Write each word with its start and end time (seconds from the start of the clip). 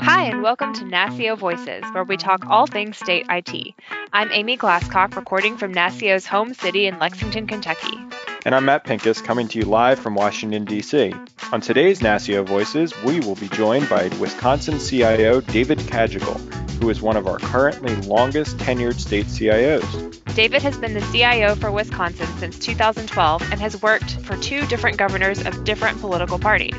Hi, 0.00 0.22
and 0.22 0.42
welcome 0.42 0.72
to 0.72 0.84
NASCIO 0.84 1.36
Voices, 1.36 1.84
where 1.92 2.04
we 2.04 2.16
talk 2.16 2.46
all 2.46 2.66
things 2.66 2.96
state 2.96 3.26
IT. 3.28 3.74
I'm 4.14 4.32
Amy 4.32 4.56
Glasscock, 4.56 5.16
recording 5.16 5.58
from 5.58 5.74
NASCIO's 5.74 6.24
home 6.24 6.54
city 6.54 6.86
in 6.86 6.98
Lexington, 6.98 7.46
Kentucky. 7.46 7.98
And 8.46 8.54
I'm 8.54 8.64
Matt 8.64 8.84
Pincus, 8.84 9.20
coming 9.20 9.48
to 9.48 9.58
you 9.58 9.66
live 9.66 9.98
from 9.98 10.14
Washington, 10.14 10.64
D.C. 10.64 11.12
On 11.52 11.60
today's 11.60 12.00
NASCIO 12.00 12.46
Voices, 12.46 12.94
we 13.04 13.20
will 13.20 13.34
be 13.34 13.48
joined 13.48 13.86
by 13.90 14.08
Wisconsin 14.18 14.78
CIO 14.78 15.42
David 15.42 15.80
Cagigal, 15.80 16.40
who 16.80 16.90
is 16.90 17.02
one 17.02 17.16
of 17.16 17.26
our 17.26 17.38
currently 17.38 17.94
longest 17.96 18.56
tenured 18.56 18.98
state 18.98 19.26
CIOs. 19.26 20.18
David 20.34 20.62
has 20.62 20.78
been 20.78 20.94
the 20.94 21.06
CIO 21.12 21.54
for 21.54 21.70
Wisconsin 21.70 22.26
since 22.38 22.58
2012 22.58 23.42
and 23.52 23.60
has 23.60 23.80
worked 23.82 24.12
for 24.22 24.36
two 24.38 24.66
different 24.66 24.96
governors 24.96 25.44
of 25.44 25.64
different 25.64 26.00
political 26.00 26.38
parties. 26.38 26.74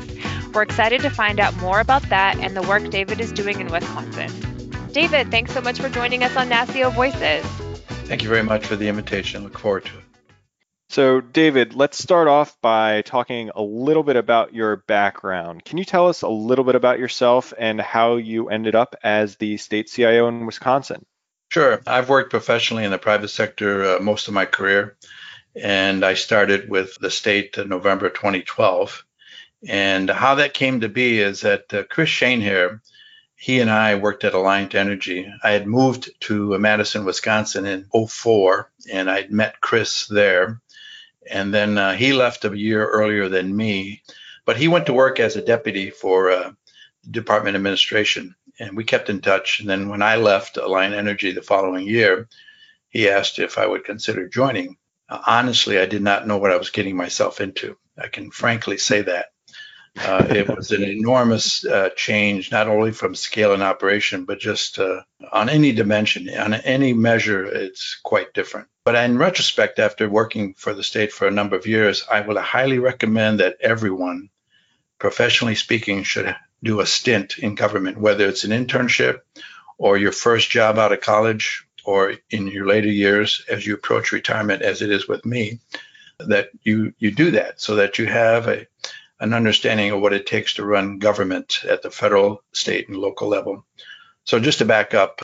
We're 0.52 0.62
excited 0.62 1.00
to 1.02 1.10
find 1.10 1.38
out 1.38 1.56
more 1.58 1.80
about 1.80 2.02
that 2.08 2.36
and 2.38 2.56
the 2.56 2.62
work 2.62 2.90
David 2.90 3.20
is 3.20 3.32
doing 3.32 3.60
in 3.60 3.68
Wisconsin. 3.68 4.30
David, 4.92 5.30
thanks 5.30 5.52
so 5.52 5.60
much 5.60 5.78
for 5.78 5.88
joining 5.88 6.22
us 6.24 6.36
on 6.36 6.50
NASCIO 6.50 6.92
Voices. 6.92 7.44
Thank 8.06 8.22
you 8.22 8.28
very 8.28 8.42
much 8.42 8.66
for 8.66 8.76
the 8.76 8.88
invitation. 8.88 9.44
Look 9.44 9.58
forward 9.58 9.84
to 9.86 9.98
it. 9.98 10.11
So, 10.92 11.22
David, 11.22 11.74
let's 11.74 11.96
start 11.96 12.28
off 12.28 12.60
by 12.60 13.00
talking 13.00 13.50
a 13.54 13.62
little 13.62 14.02
bit 14.02 14.16
about 14.16 14.52
your 14.52 14.76
background. 14.76 15.64
Can 15.64 15.78
you 15.78 15.86
tell 15.86 16.06
us 16.06 16.20
a 16.20 16.28
little 16.28 16.66
bit 16.66 16.74
about 16.74 16.98
yourself 16.98 17.54
and 17.56 17.80
how 17.80 18.16
you 18.16 18.50
ended 18.50 18.74
up 18.74 18.94
as 19.02 19.36
the 19.36 19.56
state 19.56 19.88
CIO 19.88 20.28
in 20.28 20.44
Wisconsin? 20.44 21.06
Sure. 21.48 21.80
I've 21.86 22.10
worked 22.10 22.28
professionally 22.28 22.84
in 22.84 22.90
the 22.90 22.98
private 22.98 23.28
sector 23.28 23.96
uh, 23.96 24.00
most 24.00 24.28
of 24.28 24.34
my 24.34 24.44
career, 24.44 24.98
and 25.56 26.04
I 26.04 26.12
started 26.12 26.68
with 26.68 26.98
the 26.98 27.10
state 27.10 27.56
in 27.56 27.70
November 27.70 28.10
2012. 28.10 29.02
And 29.66 30.10
how 30.10 30.34
that 30.34 30.52
came 30.52 30.82
to 30.82 30.90
be 30.90 31.20
is 31.20 31.40
that 31.40 31.72
uh, 31.72 31.84
Chris 31.84 32.10
Schoenherr, 32.10 32.82
he 33.34 33.60
and 33.60 33.70
I 33.70 33.94
worked 33.94 34.24
at 34.24 34.34
Alliant 34.34 34.74
Energy. 34.74 35.26
I 35.42 35.52
had 35.52 35.66
moved 35.66 36.10
to 36.28 36.58
Madison, 36.58 37.06
Wisconsin 37.06 37.64
in 37.64 37.86
04, 37.86 38.70
and 38.92 39.10
I'd 39.10 39.32
met 39.32 39.58
Chris 39.62 40.06
there. 40.06 40.60
And 41.30 41.52
then 41.52 41.78
uh, 41.78 41.94
he 41.94 42.12
left 42.12 42.44
a 42.44 42.56
year 42.56 42.86
earlier 42.86 43.28
than 43.28 43.56
me, 43.56 44.02
but 44.44 44.56
he 44.56 44.68
went 44.68 44.86
to 44.86 44.92
work 44.92 45.20
as 45.20 45.36
a 45.36 45.44
deputy 45.44 45.90
for 45.90 46.30
uh, 46.30 46.52
department 47.10 47.56
administration. 47.56 48.34
And 48.58 48.76
we 48.76 48.84
kept 48.84 49.10
in 49.10 49.20
touch. 49.20 49.60
And 49.60 49.68
then 49.68 49.88
when 49.88 50.02
I 50.02 50.16
left 50.16 50.56
Alliant 50.56 50.94
Energy 50.94 51.32
the 51.32 51.42
following 51.42 51.86
year, 51.86 52.28
he 52.88 53.08
asked 53.08 53.38
if 53.38 53.58
I 53.58 53.66
would 53.66 53.84
consider 53.84 54.28
joining. 54.28 54.76
Uh, 55.08 55.20
honestly, 55.26 55.78
I 55.78 55.86
did 55.86 56.02
not 56.02 56.26
know 56.26 56.38
what 56.38 56.52
I 56.52 56.56
was 56.58 56.70
getting 56.70 56.96
myself 56.96 57.40
into. 57.40 57.76
I 57.98 58.08
can 58.08 58.30
frankly 58.30 58.78
say 58.78 59.02
that. 59.02 59.26
Uh, 59.98 60.26
it 60.30 60.48
was 60.48 60.70
an 60.70 60.82
enormous 60.82 61.66
uh, 61.66 61.90
change, 61.94 62.50
not 62.50 62.66
only 62.66 62.92
from 62.92 63.14
scale 63.14 63.52
and 63.52 63.62
operation, 63.62 64.24
but 64.24 64.38
just 64.38 64.78
uh, 64.78 65.02
on 65.30 65.50
any 65.50 65.72
dimension, 65.72 66.30
on 66.30 66.54
any 66.54 66.94
measure, 66.94 67.44
it's 67.44 68.00
quite 68.02 68.32
different. 68.32 68.68
But 68.84 68.94
in 68.94 69.18
retrospect, 69.18 69.78
after 69.78 70.08
working 70.08 70.54
for 70.54 70.72
the 70.72 70.82
state 70.82 71.12
for 71.12 71.28
a 71.28 71.32
number 71.32 71.56
of 71.56 71.66
years, 71.66 72.04
I 72.10 72.20
would 72.20 72.36
highly 72.38 72.78
recommend 72.78 73.40
that 73.40 73.58
everyone, 73.60 74.30
professionally 74.98 75.54
speaking, 75.54 76.04
should 76.04 76.34
do 76.62 76.80
a 76.80 76.86
stint 76.86 77.38
in 77.38 77.54
government, 77.54 77.98
whether 77.98 78.26
it's 78.26 78.44
an 78.44 78.50
internship 78.50 79.20
or 79.76 79.98
your 79.98 80.12
first 80.12 80.50
job 80.50 80.78
out 80.78 80.92
of 80.92 81.00
college 81.00 81.66
or 81.84 82.14
in 82.30 82.46
your 82.46 82.66
later 82.66 82.88
years 82.88 83.44
as 83.48 83.66
you 83.66 83.74
approach 83.74 84.12
retirement, 84.12 84.62
as 84.62 84.80
it 84.80 84.90
is 84.90 85.06
with 85.06 85.26
me, 85.26 85.58
that 86.18 86.50
you 86.62 86.94
you 86.98 87.10
do 87.10 87.32
that 87.32 87.60
so 87.60 87.76
that 87.76 87.98
you 87.98 88.06
have 88.06 88.48
a 88.48 88.66
an 89.22 89.32
understanding 89.32 89.92
of 89.92 90.00
what 90.00 90.12
it 90.12 90.26
takes 90.26 90.54
to 90.54 90.64
run 90.64 90.98
government 90.98 91.64
at 91.64 91.80
the 91.80 91.90
federal, 91.90 92.42
state, 92.52 92.88
and 92.88 92.98
local 92.98 93.28
level. 93.28 93.64
So 94.24 94.40
just 94.40 94.58
to 94.58 94.64
back 94.64 94.94
up, 94.94 95.22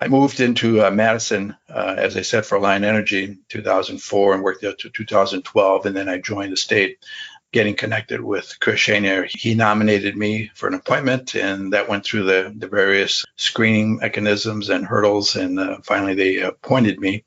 I 0.00 0.06
moved 0.06 0.38
into 0.38 0.82
uh, 0.82 0.92
Madison, 0.92 1.56
uh, 1.68 1.96
as 1.98 2.16
I 2.16 2.22
said, 2.22 2.46
for 2.46 2.56
Alliant 2.56 2.84
Energy 2.84 3.24
in 3.24 3.40
2004 3.48 4.34
and 4.34 4.42
worked 4.44 4.62
there 4.62 4.74
to 4.74 4.88
2012. 4.90 5.86
And 5.86 5.96
then 5.96 6.08
I 6.08 6.18
joined 6.18 6.52
the 6.52 6.56
state, 6.56 7.04
getting 7.52 7.74
connected 7.74 8.20
with 8.20 8.56
Chris 8.60 8.80
Schoenherr. 8.80 9.28
He 9.28 9.56
nominated 9.56 10.16
me 10.16 10.52
for 10.54 10.68
an 10.68 10.74
appointment, 10.74 11.34
and 11.34 11.72
that 11.72 11.88
went 11.88 12.04
through 12.04 12.22
the, 12.22 12.54
the 12.56 12.68
various 12.68 13.26
screening 13.34 13.96
mechanisms 13.96 14.70
and 14.70 14.86
hurdles. 14.86 15.34
And 15.34 15.58
uh, 15.58 15.78
finally, 15.82 16.14
they 16.14 16.38
appointed 16.38 17.00
me 17.00 17.24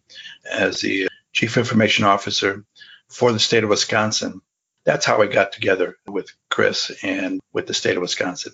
as 0.50 0.80
the 0.80 1.10
Chief 1.34 1.58
Information 1.58 2.06
Officer 2.06 2.64
for 3.10 3.34
the 3.34 3.40
state 3.40 3.66
of 3.66 3.70
Wisconsin. 3.70 4.42
That's 4.86 5.06
how 5.06 5.22
I 5.22 5.28
got 5.28 5.52
together 5.52 5.96
with 6.08 6.28
Chris 6.50 6.92
and 7.04 7.40
with 7.54 7.68
the 7.68 7.74
state 7.74 7.96
of 7.96 8.02
Wisconsin. 8.02 8.54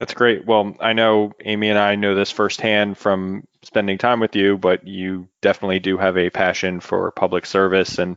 That's 0.00 0.14
great. 0.14 0.46
Well, 0.46 0.76
I 0.80 0.92
know 0.92 1.32
Amy 1.44 1.70
and 1.70 1.78
I 1.78 1.96
know 1.96 2.14
this 2.14 2.30
firsthand 2.30 2.98
from 2.98 3.44
spending 3.62 3.98
time 3.98 4.20
with 4.20 4.36
you, 4.36 4.56
but 4.56 4.86
you 4.86 5.28
definitely 5.42 5.80
do 5.80 5.98
have 5.98 6.16
a 6.16 6.30
passion 6.30 6.78
for 6.80 7.10
public 7.10 7.46
service 7.46 7.98
and 7.98 8.16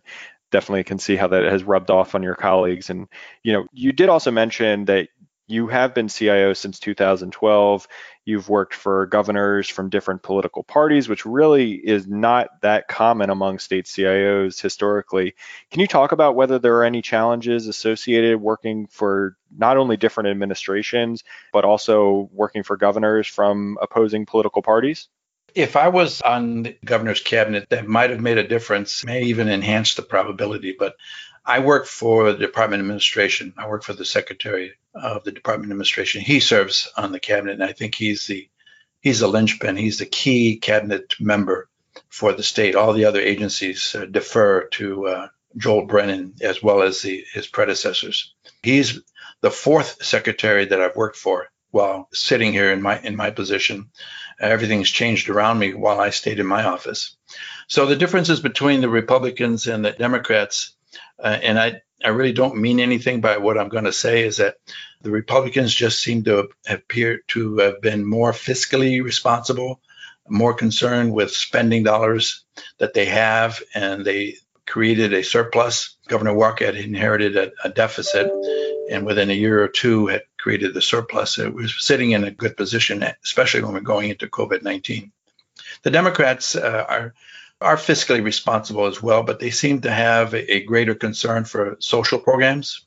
definitely 0.51 0.83
can 0.83 0.99
see 0.99 1.15
how 1.15 1.27
that 1.27 1.43
has 1.43 1.63
rubbed 1.63 1.89
off 1.89 2.13
on 2.13 2.21
your 2.21 2.35
colleagues. 2.35 2.89
And, 2.91 3.07
you 3.41 3.53
know, 3.53 3.65
you 3.71 3.91
did 3.91 4.09
also 4.09 4.29
mention 4.29 4.85
that 4.85 5.07
you 5.51 5.67
have 5.67 5.93
been 5.93 6.07
CIO 6.07 6.53
since 6.53 6.79
2012. 6.79 7.87
You've 8.23 8.49
worked 8.49 8.73
for 8.73 9.05
governors 9.07 9.67
from 9.67 9.89
different 9.89 10.23
political 10.23 10.63
parties, 10.63 11.09
which 11.09 11.25
really 11.25 11.73
is 11.73 12.07
not 12.07 12.61
that 12.61 12.87
common 12.87 13.29
among 13.29 13.59
state 13.59 13.85
CIOs 13.85 14.61
historically. 14.61 15.35
Can 15.69 15.81
you 15.81 15.87
talk 15.87 16.11
about 16.11 16.35
whether 16.35 16.59
there 16.59 16.77
are 16.77 16.85
any 16.85 17.01
challenges 17.01 17.67
associated 17.67 18.39
working 18.39 18.87
for 18.87 19.35
not 19.55 19.77
only 19.77 19.97
different 19.97 20.29
administrations, 20.29 21.23
but 21.51 21.65
also 21.65 22.29
working 22.31 22.63
for 22.63 22.77
governors 22.77 23.27
from 23.27 23.77
opposing 23.81 24.25
political 24.25 24.61
parties? 24.61 25.09
If 25.53 25.75
I 25.75 25.89
was 25.89 26.21
on 26.21 26.63
the 26.63 26.77
governor's 26.85 27.19
cabinet, 27.19 27.67
that 27.69 27.85
might 27.85 28.11
have 28.11 28.21
made 28.21 28.37
a 28.37 28.47
difference, 28.47 29.03
may 29.03 29.23
even 29.23 29.49
enhance 29.49 29.95
the 29.95 30.01
probability. 30.01 30.75
But 30.77 30.95
I 31.45 31.59
work 31.59 31.85
for 31.87 32.31
the 32.31 32.39
Department 32.39 32.81
of 32.81 32.85
Administration. 32.85 33.53
I 33.57 33.67
work 33.67 33.83
for 33.83 33.93
the 33.93 34.05
Secretary 34.05 34.73
of 34.93 35.23
the 35.23 35.31
Department 35.31 35.71
of 35.71 35.75
Administration. 35.75 36.21
He 36.21 36.39
serves 36.39 36.87
on 36.95 37.11
the 37.11 37.19
cabinet, 37.19 37.53
and 37.53 37.63
I 37.63 37.73
think 37.73 37.95
he's 37.95 38.27
the 38.27 38.49
he's 38.99 39.19
the 39.19 39.27
linchpin. 39.27 39.75
He's 39.75 39.99
the 39.99 40.05
key 40.05 40.57
cabinet 40.57 41.15
member 41.19 41.69
for 42.09 42.33
the 42.33 42.43
state. 42.43 42.75
All 42.75 42.93
the 42.93 43.05
other 43.05 43.21
agencies 43.21 43.95
uh, 43.95 44.05
defer 44.05 44.65
to 44.73 45.07
uh, 45.07 45.27
Joel 45.57 45.85
Brennan 45.85 46.35
as 46.41 46.61
well 46.61 46.81
as 46.81 47.01
the, 47.01 47.25
his 47.33 47.47
predecessors. 47.47 48.33
He's 48.63 48.99
the 49.41 49.51
fourth 49.51 50.03
secretary 50.03 50.65
that 50.65 50.81
I've 50.81 50.95
worked 50.95 51.17
for 51.17 51.47
while 51.71 52.07
sitting 52.13 52.51
here 52.51 52.71
in 52.71 52.81
my 52.81 52.99
in 52.99 53.15
my 53.15 53.31
position. 53.31 53.89
Everything's 54.39 54.89
changed 54.89 55.29
around 55.29 55.59
me 55.59 55.73
while 55.73 55.99
I 55.99 56.09
stayed 56.09 56.39
in 56.39 56.47
my 56.47 56.63
office. 56.63 57.15
So 57.67 57.85
the 57.85 57.95
differences 57.95 58.39
between 58.39 58.81
the 58.81 58.89
Republicans 58.89 59.67
and 59.67 59.83
the 59.83 59.91
Democrats, 59.91 60.75
uh, 61.21 61.39
and 61.41 61.59
I 61.59 61.81
I 62.03 62.09
really 62.09 62.33
don't 62.33 62.57
mean 62.57 62.79
anything 62.79 63.21
by 63.21 63.37
what 63.37 63.57
I'm 63.57 63.69
going 63.69 63.83
to 63.83 63.93
say 63.93 64.23
is 64.23 64.37
that 64.37 64.55
the 65.01 65.11
Republicans 65.11 65.73
just 65.73 66.01
seem 66.01 66.23
to 66.23 66.49
appear 66.67 67.21
to 67.29 67.57
have 67.57 67.81
been 67.81 68.05
more 68.05 68.31
fiscally 68.31 69.03
responsible, 69.03 69.81
more 70.27 70.53
concerned 70.53 71.13
with 71.13 71.31
spending 71.31 71.83
dollars 71.83 72.43
that 72.79 72.93
they 72.93 73.05
have, 73.05 73.61
and 73.75 74.05
they 74.05 74.37
created 74.65 75.13
a 75.13 75.23
surplus. 75.23 75.97
Governor 76.07 76.33
Walker 76.33 76.65
had 76.65 76.75
inherited 76.75 77.35
a, 77.37 77.51
a 77.63 77.69
deficit, 77.69 78.31
and 78.89 79.05
within 79.05 79.29
a 79.29 79.33
year 79.33 79.63
or 79.63 79.67
two 79.67 80.07
had 80.07 80.23
created 80.37 80.73
the 80.73 80.81
surplus. 80.81 81.37
It 81.39 81.53
was 81.53 81.75
sitting 81.83 82.11
in 82.11 82.23
a 82.23 82.31
good 82.31 82.57
position, 82.57 83.03
especially 83.23 83.63
when 83.63 83.73
we're 83.73 83.81
going 83.81 84.09
into 84.09 84.27
COVID 84.27 84.63
19. 84.63 85.11
The 85.83 85.91
Democrats 85.91 86.55
uh, 86.55 86.85
are 86.87 87.13
are 87.61 87.77
fiscally 87.77 88.23
responsible 88.23 88.85
as 88.85 89.01
well, 89.01 89.23
but 89.23 89.39
they 89.39 89.51
seem 89.51 89.81
to 89.81 89.91
have 89.91 90.33
a, 90.33 90.61
greater 90.63 90.95
concern 90.95 91.45
for 91.45 91.77
social 91.79 92.19
programs 92.19 92.85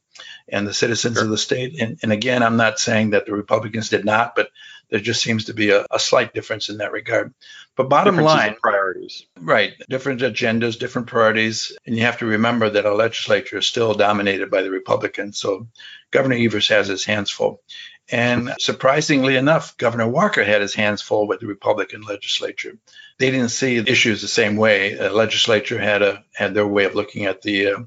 and 0.49 0.67
the 0.67 0.75
citizens 0.75 1.17
sure. 1.17 1.25
of 1.25 1.31
the 1.31 1.39
state. 1.39 1.81
And, 1.81 1.99
and, 2.03 2.13
again, 2.13 2.43
I'm 2.43 2.57
not 2.57 2.79
saying 2.79 3.11
that 3.11 3.27
the 3.27 3.33
Republicans 3.33 3.89
did 3.89 4.05
not, 4.05 4.37
but 4.37 4.51
there 4.91 5.01
just 5.01 5.23
seems 5.23 5.47
to 5.47 5.55
be 5.55 5.71
a, 5.71 5.87
a 5.91 5.99
slight 5.99 6.35
difference 6.35 6.69
in 6.69 6.79
that 6.79 6.93
regard. 6.93 7.35
But 7.77 7.89
bottom 7.89 8.17
line, 8.17 8.55
priorities. 8.61 9.27
Right. 9.41 9.73
Different 9.89 10.21
agendas, 10.21 10.79
different 10.79 11.09
priorities. 11.09 11.77
And 11.87 11.97
you 11.97 12.03
have 12.03 12.19
to 12.19 12.27
remember 12.27 12.71
that 12.71 12.87
our 12.87 12.95
legislature 12.95 13.59
is 13.59 13.67
still 13.67 13.95
dominated 13.95 14.51
by 14.51 14.63
the 14.63 14.71
Republicans. 14.71 15.39
So 15.39 15.67
Governor 16.11 16.37
Evers 16.37 16.69
has 16.69 16.87
his 16.87 17.05
hands 17.05 17.31
full. 17.31 17.63
And 18.11 18.55
surprisingly 18.59 19.37
enough, 19.37 19.77
Governor 19.79 20.09
Walker 20.09 20.45
had 20.45 20.61
his 20.61 20.75
hands 20.75 21.01
full 21.01 21.27
with 21.27 21.41
the 21.41 21.47
Republican 21.47 22.03
legislature. 22.03 22.77
They 23.19 23.31
didn't 23.31 23.51
see 23.51 23.77
issues 23.77 24.21
the 24.21 24.29
same 24.29 24.57
way. 24.57 24.95
The 24.95 25.11
legislature 25.11 25.79
had 25.79 26.03
a 26.03 26.25
had 26.35 26.55
their 26.55 26.67
way 26.67 26.85
of 26.85 26.95
looking 26.95 27.27
at 27.27 27.43
the 27.43 27.69
uh, 27.69 27.79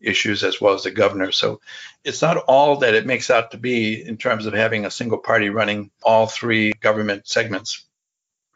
issues 0.00 0.44
as 0.44 0.60
well 0.60 0.74
as 0.74 0.84
the 0.84 0.90
governor. 0.90 1.32
So 1.32 1.60
it's 2.04 2.22
not 2.22 2.36
all 2.36 2.76
that 2.78 2.94
it 2.94 3.06
makes 3.06 3.30
out 3.30 3.50
to 3.50 3.58
be 3.58 4.00
in 4.00 4.16
terms 4.16 4.46
of 4.46 4.54
having 4.54 4.86
a 4.86 4.90
single 4.90 5.18
party 5.18 5.48
running 5.48 5.90
all 6.02 6.26
three 6.26 6.72
government 6.72 7.26
segments. 7.26 7.84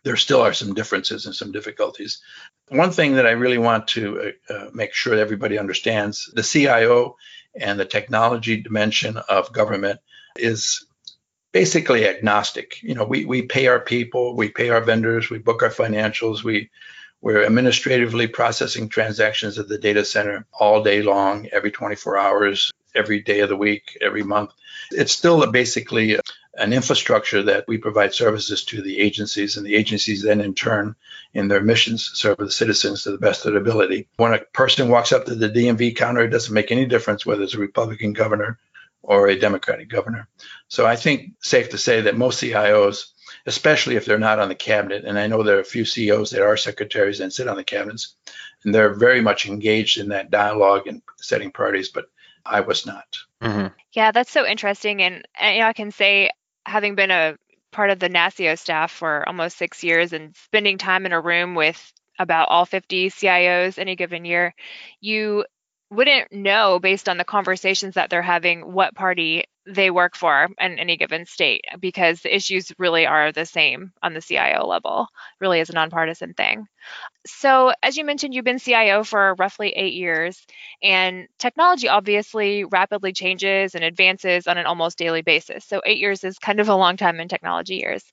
There 0.04 0.16
still 0.16 0.40
are 0.42 0.54
some 0.54 0.74
differences 0.74 1.26
and 1.26 1.34
some 1.34 1.52
difficulties. 1.52 2.22
One 2.68 2.92
thing 2.92 3.16
that 3.16 3.26
I 3.26 3.32
really 3.32 3.58
want 3.58 3.88
to 3.88 4.32
uh, 4.48 4.52
uh 4.52 4.70
make 4.72 4.94
sure 4.94 5.14
everybody 5.14 5.58
understands 5.58 6.30
the 6.32 6.42
CIO 6.42 7.16
and 7.54 7.78
the 7.78 7.84
technology 7.84 8.56
dimension 8.62 9.16
of 9.16 9.52
government 9.52 10.00
is 10.36 10.86
basically 11.52 12.06
agnostic. 12.06 12.82
You 12.82 12.94
know, 12.94 13.04
we, 13.04 13.24
we 13.24 13.42
pay 13.42 13.66
our 13.66 13.80
people, 13.80 14.36
we 14.36 14.48
pay 14.48 14.70
our 14.70 14.80
vendors, 14.80 15.30
we 15.30 15.38
book 15.38 15.62
our 15.62 15.70
financials, 15.70 16.42
we 16.42 16.70
we're 17.22 17.44
administratively 17.44 18.28
processing 18.28 18.88
transactions 18.88 19.58
at 19.58 19.68
the 19.68 19.76
data 19.76 20.06
center 20.06 20.46
all 20.58 20.82
day 20.82 21.02
long, 21.02 21.48
every 21.52 21.70
24 21.70 22.16
hours, 22.16 22.72
every 22.94 23.20
day 23.20 23.40
of 23.40 23.50
the 23.50 23.56
week, 23.56 23.98
every 24.00 24.22
month. 24.22 24.52
It's 24.90 25.12
still 25.12 25.42
a 25.42 25.50
basically 25.50 26.18
an 26.54 26.72
infrastructure 26.72 27.42
that 27.42 27.66
we 27.68 27.78
provide 27.78 28.14
services 28.14 28.64
to 28.64 28.82
the 28.82 28.98
agencies, 28.98 29.56
and 29.56 29.66
the 29.66 29.76
agencies 29.76 30.22
then, 30.22 30.40
in 30.40 30.54
turn, 30.54 30.96
in 31.32 31.48
their 31.48 31.60
missions, 31.60 32.10
serve 32.14 32.38
the 32.38 32.50
citizens 32.50 33.04
to 33.04 33.12
the 33.12 33.18
best 33.18 33.44
of 33.44 33.52
their 33.52 33.60
ability. 33.60 34.08
When 34.16 34.34
a 34.34 34.38
person 34.38 34.88
walks 34.88 35.12
up 35.12 35.26
to 35.26 35.34
the 35.34 35.48
DMV 35.48 35.96
counter, 35.96 36.22
it 36.22 36.30
doesn't 36.30 36.52
make 36.52 36.72
any 36.72 36.86
difference 36.86 37.24
whether 37.24 37.42
it's 37.42 37.54
a 37.54 37.58
Republican 37.58 38.14
governor 38.14 38.58
or 39.02 39.28
a 39.28 39.38
Democratic 39.38 39.88
governor. 39.88 40.28
So 40.68 40.86
I 40.86 40.96
think 40.96 41.32
safe 41.40 41.70
to 41.70 41.78
say 41.78 42.02
that 42.02 42.16
most 42.16 42.42
CIOs, 42.42 43.06
especially 43.46 43.96
if 43.96 44.04
they're 44.04 44.18
not 44.18 44.38
on 44.38 44.48
the 44.48 44.54
cabinet, 44.54 45.04
and 45.04 45.18
I 45.18 45.26
know 45.26 45.42
there 45.42 45.56
are 45.56 45.60
a 45.60 45.64
few 45.64 45.84
CEOs 45.84 46.30
that 46.30 46.42
are 46.42 46.56
secretaries 46.56 47.20
and 47.20 47.32
sit 47.32 47.48
on 47.48 47.56
the 47.56 47.64
cabinets, 47.64 48.14
and 48.64 48.74
they're 48.74 48.94
very 48.94 49.20
much 49.20 49.46
engaged 49.46 49.98
in 49.98 50.08
that 50.08 50.30
dialogue 50.30 50.86
and 50.86 51.02
setting 51.16 51.50
priorities, 51.50 51.88
but 51.88 52.06
I 52.44 52.60
was 52.60 52.86
not. 52.86 53.16
Mm-hmm. 53.42 53.68
Yeah, 53.92 54.12
that's 54.12 54.30
so 54.30 54.46
interesting. 54.46 55.02
And, 55.02 55.26
and 55.38 55.54
you 55.54 55.60
know, 55.62 55.68
I 55.68 55.72
can 55.72 55.90
say, 55.90 56.30
having 56.66 56.94
been 56.94 57.10
a 57.10 57.36
part 57.72 57.90
of 57.90 57.98
the 57.98 58.08
NASCIO 58.08 58.58
staff 58.58 58.90
for 58.90 59.26
almost 59.26 59.56
six 59.56 59.82
years 59.82 60.12
and 60.12 60.36
spending 60.36 60.78
time 60.78 61.06
in 61.06 61.12
a 61.12 61.20
room 61.20 61.54
with 61.54 61.92
about 62.18 62.48
all 62.48 62.66
50 62.66 63.10
CIOs 63.10 63.78
any 63.78 63.96
given 63.96 64.24
year, 64.24 64.54
you 65.00 65.44
wouldn't 65.90 66.32
know 66.32 66.78
based 66.78 67.08
on 67.08 67.16
the 67.16 67.24
conversations 67.24 67.94
that 67.94 68.10
they're 68.10 68.22
having 68.22 68.72
what 68.72 68.94
party 68.94 69.44
they 69.66 69.90
work 69.90 70.16
for 70.16 70.48
in 70.58 70.78
any 70.78 70.96
given 70.96 71.26
state 71.26 71.64
because 71.78 72.20
the 72.20 72.34
issues 72.34 72.72
really 72.78 73.06
are 73.06 73.30
the 73.30 73.44
same 73.44 73.92
on 74.02 74.14
the 74.14 74.22
CIO 74.22 74.66
level, 74.66 75.08
really 75.40 75.60
is 75.60 75.68
a 75.68 75.74
nonpartisan 75.74 76.32
thing. 76.34 76.66
So, 77.26 77.72
as 77.82 77.96
you 77.96 78.04
mentioned, 78.04 78.34
you've 78.34 78.44
been 78.44 78.58
CIO 78.58 79.04
for 79.04 79.34
roughly 79.38 79.70
eight 79.70 79.92
years, 79.92 80.46
and 80.82 81.28
technology 81.38 81.88
obviously 81.88 82.64
rapidly 82.64 83.12
changes 83.12 83.74
and 83.74 83.84
advances 83.84 84.46
on 84.46 84.58
an 84.58 84.66
almost 84.66 84.98
daily 84.98 85.22
basis. 85.22 85.64
So, 85.66 85.82
eight 85.84 85.98
years 85.98 86.24
is 86.24 86.38
kind 86.38 86.60
of 86.60 86.68
a 86.68 86.74
long 86.74 86.96
time 86.96 87.20
in 87.20 87.28
technology 87.28 87.76
years. 87.76 88.04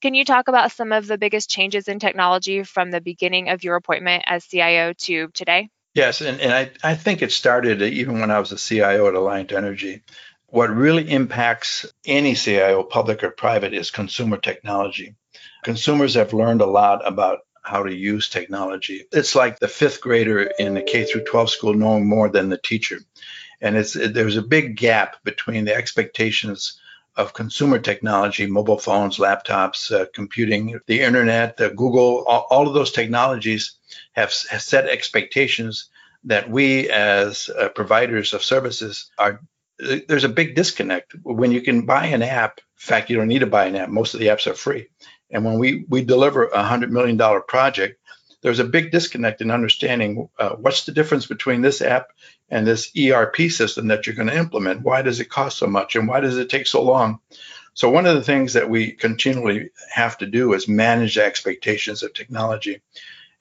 Can 0.00 0.14
you 0.14 0.24
talk 0.24 0.48
about 0.48 0.72
some 0.72 0.92
of 0.92 1.06
the 1.06 1.18
biggest 1.18 1.50
changes 1.50 1.88
in 1.88 1.98
technology 1.98 2.62
from 2.62 2.90
the 2.90 3.00
beginning 3.00 3.48
of 3.48 3.64
your 3.64 3.76
appointment 3.76 4.24
as 4.26 4.46
CIO 4.46 4.92
to 4.92 5.28
today? 5.34 5.68
Yes, 5.94 6.22
and, 6.22 6.40
and 6.40 6.52
I, 6.52 6.70
I 6.82 6.94
think 6.94 7.20
it 7.20 7.32
started 7.32 7.82
even 7.82 8.20
when 8.20 8.30
I 8.30 8.38
was 8.38 8.52
a 8.52 8.56
CIO 8.56 9.08
at 9.08 9.14
Alliant 9.14 9.52
Energy. 9.52 10.02
What 10.46 10.70
really 10.70 11.10
impacts 11.10 11.86
any 12.06 12.34
CIO, 12.34 12.82
public 12.82 13.22
or 13.22 13.30
private, 13.30 13.74
is 13.74 13.90
consumer 13.90 14.38
technology. 14.38 15.14
Consumers 15.64 16.14
have 16.14 16.32
learned 16.32 16.62
a 16.62 16.66
lot 16.66 17.06
about 17.06 17.40
how 17.62 17.82
to 17.82 17.94
use 17.94 18.28
technology. 18.28 19.04
It's 19.12 19.34
like 19.34 19.58
the 19.58 19.68
fifth 19.68 20.00
grader 20.00 20.42
in 20.58 20.74
the 20.74 20.82
K 20.82 21.04
through 21.04 21.24
12 21.24 21.50
school 21.50 21.74
knowing 21.74 22.08
more 22.08 22.28
than 22.28 22.48
the 22.48 22.58
teacher. 22.58 22.98
And 23.60 23.76
it's 23.76 23.92
there's 23.92 24.36
a 24.36 24.42
big 24.42 24.76
gap 24.76 25.22
between 25.24 25.64
the 25.64 25.74
expectations 25.74 26.80
of 27.16 27.34
consumer 27.34 27.78
technology, 27.78 28.46
mobile 28.46 28.78
phones, 28.78 29.18
laptops, 29.18 29.92
uh, 29.92 30.06
computing, 30.14 30.80
the 30.86 31.02
internet, 31.02 31.56
the 31.58 31.70
Google, 31.70 32.24
all, 32.26 32.46
all, 32.50 32.66
of 32.66 32.74
those 32.74 32.90
technologies 32.90 33.76
have, 34.12 34.32
have, 34.50 34.62
set 34.62 34.86
expectations 34.86 35.88
that 36.24 36.50
we 36.50 36.90
as 36.90 37.50
uh, 37.50 37.68
providers 37.68 38.32
of 38.34 38.42
services 38.42 39.10
are. 39.18 39.40
There's 39.78 40.24
a 40.24 40.28
big 40.28 40.54
disconnect 40.54 41.14
when 41.22 41.50
you 41.50 41.60
can 41.60 41.86
buy 41.86 42.06
an 42.06 42.22
app. 42.22 42.58
In 42.58 42.64
fact, 42.76 43.10
you 43.10 43.16
don't 43.16 43.28
need 43.28 43.40
to 43.40 43.46
buy 43.46 43.66
an 43.66 43.76
app. 43.76 43.88
Most 43.88 44.14
of 44.14 44.20
the 44.20 44.26
apps 44.26 44.46
are 44.46 44.54
free. 44.54 44.88
And 45.30 45.44
when 45.44 45.58
we 45.58 45.84
we 45.88 46.04
deliver 46.04 46.44
a 46.44 46.62
hundred 46.62 46.92
million 46.92 47.16
dollar 47.16 47.40
project, 47.40 47.98
there's 48.42 48.58
a 48.58 48.64
big 48.64 48.90
disconnect 48.90 49.40
in 49.40 49.50
understanding 49.50 50.28
uh, 50.38 50.50
what's 50.50 50.84
the 50.84 50.92
difference 50.92 51.26
between 51.26 51.62
this 51.62 51.80
app 51.80 52.08
and 52.50 52.66
this 52.66 52.92
ERP 52.96 53.50
system 53.50 53.88
that 53.88 54.06
you're 54.06 54.16
going 54.16 54.28
to 54.28 54.36
implement. 54.36 54.82
Why 54.82 55.02
does 55.02 55.20
it 55.20 55.30
cost 55.30 55.58
so 55.58 55.66
much 55.66 55.96
and 55.96 56.06
why 56.06 56.20
does 56.20 56.36
it 56.36 56.50
take 56.50 56.66
so 56.66 56.82
long? 56.82 57.20
So, 57.74 57.88
one 57.88 58.04
of 58.04 58.14
the 58.14 58.22
things 58.22 58.52
that 58.52 58.68
we 58.68 58.92
continually 58.92 59.70
have 59.90 60.18
to 60.18 60.26
do 60.26 60.52
is 60.52 60.68
manage 60.68 61.14
the 61.14 61.24
expectations 61.24 62.02
of 62.02 62.12
technology 62.12 62.82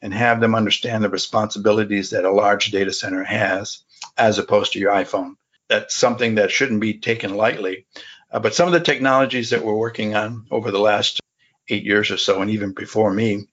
and 0.01 0.13
have 0.13 0.39
them 0.39 0.55
understand 0.55 1.03
the 1.03 1.09
responsibilities 1.09 2.09
that 2.09 2.25
a 2.25 2.31
large 2.31 2.71
data 2.71 2.91
center 2.91 3.23
has 3.23 3.83
as 4.17 4.39
opposed 4.39 4.73
to 4.73 4.79
your 4.79 4.91
iPhone. 4.91 5.35
That's 5.67 5.95
something 5.95 6.35
that 6.35 6.51
shouldn't 6.51 6.81
be 6.81 6.95
taken 6.95 7.35
lightly. 7.35 7.85
Uh, 8.31 8.39
but 8.39 8.55
some 8.55 8.67
of 8.67 8.73
the 8.73 8.79
technologies 8.79 9.51
that 9.51 9.63
we're 9.63 9.75
working 9.75 10.15
on 10.15 10.47
over 10.51 10.71
the 10.71 10.79
last 10.79 11.21
eight 11.69 11.83
years 11.83 12.11
or 12.11 12.17
so, 12.17 12.41
and 12.41 12.51
even 12.51 12.73
before 12.73 13.13
me, 13.13 13.47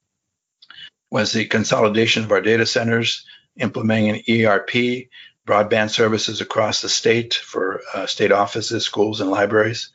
was 1.10 1.32
the 1.32 1.46
consolidation 1.46 2.24
of 2.24 2.32
our 2.32 2.40
data 2.40 2.66
centers, 2.66 3.26
implementing 3.56 4.10
an 4.10 4.46
ERP, 4.46 5.08
broadband 5.46 5.90
services 5.90 6.40
across 6.40 6.82
the 6.82 6.88
state 6.88 7.34
for 7.34 7.80
uh, 7.94 8.06
state 8.06 8.32
offices, 8.32 8.84
schools, 8.84 9.20
and 9.20 9.30
libraries. 9.30 9.90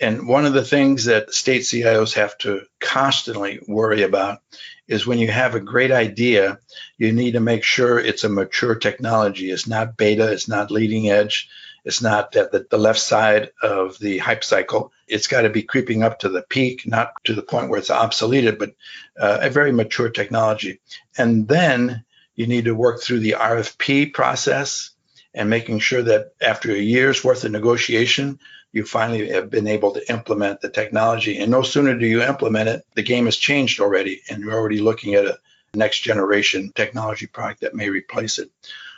And 0.00 0.28
one 0.28 0.44
of 0.44 0.52
the 0.52 0.64
things 0.64 1.06
that 1.06 1.32
state 1.32 1.62
CIOs 1.62 2.14
have 2.14 2.36
to 2.38 2.62
constantly 2.80 3.60
worry 3.66 4.02
about 4.02 4.40
is 4.88 5.06
when 5.06 5.18
you 5.18 5.28
have 5.28 5.54
a 5.54 5.60
great 5.60 5.90
idea, 5.90 6.58
you 6.98 7.12
need 7.12 7.32
to 7.32 7.40
make 7.40 7.64
sure 7.64 7.98
it's 7.98 8.24
a 8.24 8.28
mature 8.28 8.74
technology. 8.74 9.50
It's 9.50 9.66
not 9.66 9.96
beta, 9.96 10.30
it's 10.30 10.48
not 10.48 10.70
leading 10.70 11.08
edge, 11.08 11.48
it's 11.84 12.02
not 12.02 12.36
at 12.36 12.52
the, 12.52 12.66
the 12.68 12.78
left 12.78 12.98
side 12.98 13.50
of 13.62 13.98
the 13.98 14.18
hype 14.18 14.44
cycle. 14.44 14.92
It's 15.08 15.28
got 15.28 15.42
to 15.42 15.50
be 15.50 15.62
creeping 15.62 16.02
up 16.02 16.20
to 16.20 16.28
the 16.28 16.42
peak, 16.42 16.86
not 16.86 17.12
to 17.24 17.32
the 17.32 17.42
point 17.42 17.70
where 17.70 17.78
it's 17.78 17.90
obsoleted, 17.90 18.58
but 18.58 18.74
uh, 19.18 19.38
a 19.42 19.50
very 19.50 19.72
mature 19.72 20.10
technology. 20.10 20.80
And 21.16 21.48
then 21.48 22.04
you 22.34 22.46
need 22.46 22.66
to 22.66 22.74
work 22.74 23.02
through 23.02 23.20
the 23.20 23.36
RFP 23.38 24.12
process 24.12 24.90
and 25.32 25.50
making 25.50 25.78
sure 25.78 26.02
that 26.02 26.32
after 26.40 26.72
a 26.72 26.78
year's 26.78 27.22
worth 27.22 27.44
of 27.44 27.52
negotiation, 27.52 28.38
you 28.76 28.84
finally 28.84 29.30
have 29.30 29.48
been 29.50 29.66
able 29.66 29.92
to 29.92 30.12
implement 30.12 30.60
the 30.60 30.68
technology. 30.68 31.38
And 31.38 31.50
no 31.50 31.62
sooner 31.62 31.98
do 31.98 32.06
you 32.06 32.22
implement 32.22 32.68
it, 32.68 32.82
the 32.94 33.02
game 33.02 33.24
has 33.24 33.36
changed 33.36 33.80
already, 33.80 34.20
and 34.28 34.42
you're 34.42 34.52
already 34.52 34.80
looking 34.80 35.14
at 35.14 35.24
a 35.24 35.38
next 35.74 36.00
generation 36.00 36.72
technology 36.74 37.26
product 37.26 37.62
that 37.62 37.74
may 37.74 37.88
replace 37.88 38.38
it. 38.38 38.50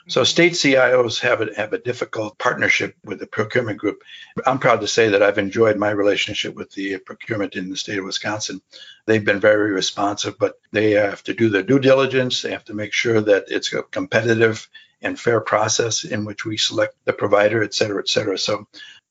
So 0.08 0.22
mm-hmm. 0.22 0.26
state 0.26 0.52
CIOs 0.54 1.20
have 1.20 1.42
a, 1.42 1.54
have 1.54 1.72
a 1.72 1.78
difficult 1.78 2.38
partnership 2.38 2.96
with 3.04 3.20
the 3.20 3.26
procurement 3.28 3.78
group. 3.78 4.02
I'm 4.44 4.58
proud 4.58 4.80
to 4.80 4.88
say 4.88 5.10
that 5.10 5.22
I've 5.22 5.38
enjoyed 5.38 5.76
my 5.76 5.90
relationship 5.90 6.56
with 6.56 6.72
the 6.72 6.98
procurement 6.98 7.54
in 7.54 7.70
the 7.70 7.76
state 7.76 7.98
of 7.98 8.04
Wisconsin. 8.04 8.60
They've 9.06 9.24
been 9.24 9.40
very 9.40 9.70
responsive, 9.72 10.38
but 10.38 10.58
they 10.72 10.92
have 10.92 11.22
to 11.24 11.34
do 11.34 11.50
their 11.50 11.62
due 11.62 11.78
diligence. 11.78 12.42
They 12.42 12.50
have 12.50 12.64
to 12.64 12.74
make 12.74 12.92
sure 12.92 13.20
that 13.20 13.44
it's 13.48 13.72
a 13.72 13.82
competitive 13.84 14.68
and 15.00 15.18
fair 15.18 15.40
process 15.40 16.04
in 16.04 16.24
which 16.24 16.44
we 16.44 16.56
select 16.56 16.96
the 17.04 17.12
provider, 17.12 17.62
et 17.62 17.74
cetera, 17.74 18.00
et 18.00 18.08
cetera. 18.08 18.36
So 18.36 18.66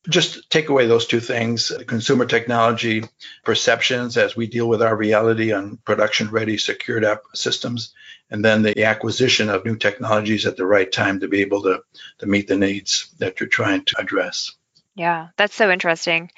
just 0.09 0.49
take 0.49 0.69
away 0.69 0.87
those 0.87 1.07
two 1.07 1.19
things 1.19 1.71
consumer 1.87 2.25
technology 2.25 3.03
perceptions 3.43 4.17
as 4.17 4.35
we 4.35 4.47
deal 4.47 4.67
with 4.67 4.81
our 4.81 4.95
reality 4.95 5.51
on 5.51 5.77
production 5.77 6.29
ready 6.29 6.57
secured 6.57 7.03
app 7.03 7.23
systems 7.33 7.93
and 8.29 8.43
then 8.43 8.61
the 8.61 8.85
acquisition 8.85 9.49
of 9.49 9.65
new 9.65 9.75
technologies 9.75 10.45
at 10.45 10.57
the 10.57 10.65
right 10.65 10.91
time 10.91 11.19
to 11.19 11.27
be 11.27 11.41
able 11.41 11.63
to, 11.63 11.81
to 12.19 12.25
meet 12.25 12.47
the 12.47 12.57
needs 12.57 13.09
that 13.19 13.39
you're 13.39 13.49
trying 13.49 13.83
to 13.85 13.99
address. 13.99 14.53
Yeah 14.95 15.29
that's 15.37 15.55
so 15.55 15.69
interesting. 15.69 16.31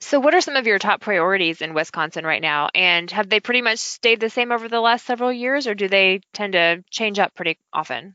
So 0.00 0.20
what 0.20 0.34
are 0.34 0.42
some 0.42 0.56
of 0.56 0.66
your 0.66 0.78
top 0.78 1.00
priorities 1.00 1.62
in 1.62 1.74
wisconsin 1.74 2.24
right 2.24 2.42
now? 2.42 2.68
And 2.74 3.10
have 3.12 3.28
they 3.28 3.40
pretty 3.40 3.62
much 3.62 3.78
stayed 3.78 4.20
the 4.20 4.30
same 4.30 4.52
over 4.52 4.68
the 4.68 4.80
last 4.80 5.06
several 5.06 5.32
years 5.32 5.66
or 5.66 5.74
do 5.74 5.88
they 5.88 6.20
tend 6.34 6.52
to 6.52 6.84
change 6.90 7.18
up 7.18 7.34
pretty 7.34 7.58
often? 7.72 8.14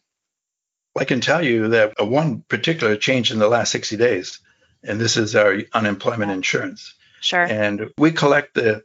I 0.98 1.05
can 1.05 1.21
tell 1.21 1.43
you 1.43 1.69
that 1.69 1.93
one 2.05 2.43
particular 2.48 2.98
change 2.98 3.31
in 3.31 3.39
the 3.39 3.48
last 3.48 3.71
60 3.71 3.95
days 3.98 4.39
and 4.83 5.00
this 5.00 5.17
is 5.17 5.35
our 5.35 5.59
unemployment 5.73 6.31
insurance. 6.31 6.93
Sure. 7.19 7.43
And 7.43 7.91
we 7.97 8.11
collect 8.11 8.55
the 8.55 8.83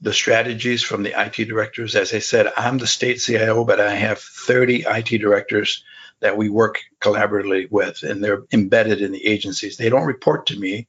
the 0.00 0.12
strategies 0.12 0.82
from 0.82 1.02
the 1.02 1.20
IT 1.20 1.48
directors. 1.48 1.96
As 1.96 2.14
I 2.14 2.20
said, 2.20 2.52
I'm 2.56 2.78
the 2.78 2.86
state 2.86 3.20
CIO, 3.20 3.64
but 3.64 3.80
I 3.80 3.94
have 3.94 4.20
30 4.20 4.84
IT 4.86 5.18
directors 5.18 5.84
that 6.20 6.36
we 6.36 6.48
work 6.48 6.78
collaboratively 7.00 7.70
with, 7.70 8.02
and 8.02 8.22
they're 8.22 8.44
embedded 8.52 9.00
in 9.00 9.12
the 9.12 9.26
agencies. 9.26 9.76
They 9.76 9.88
don't 9.88 10.06
report 10.06 10.46
to 10.46 10.58
me. 10.58 10.86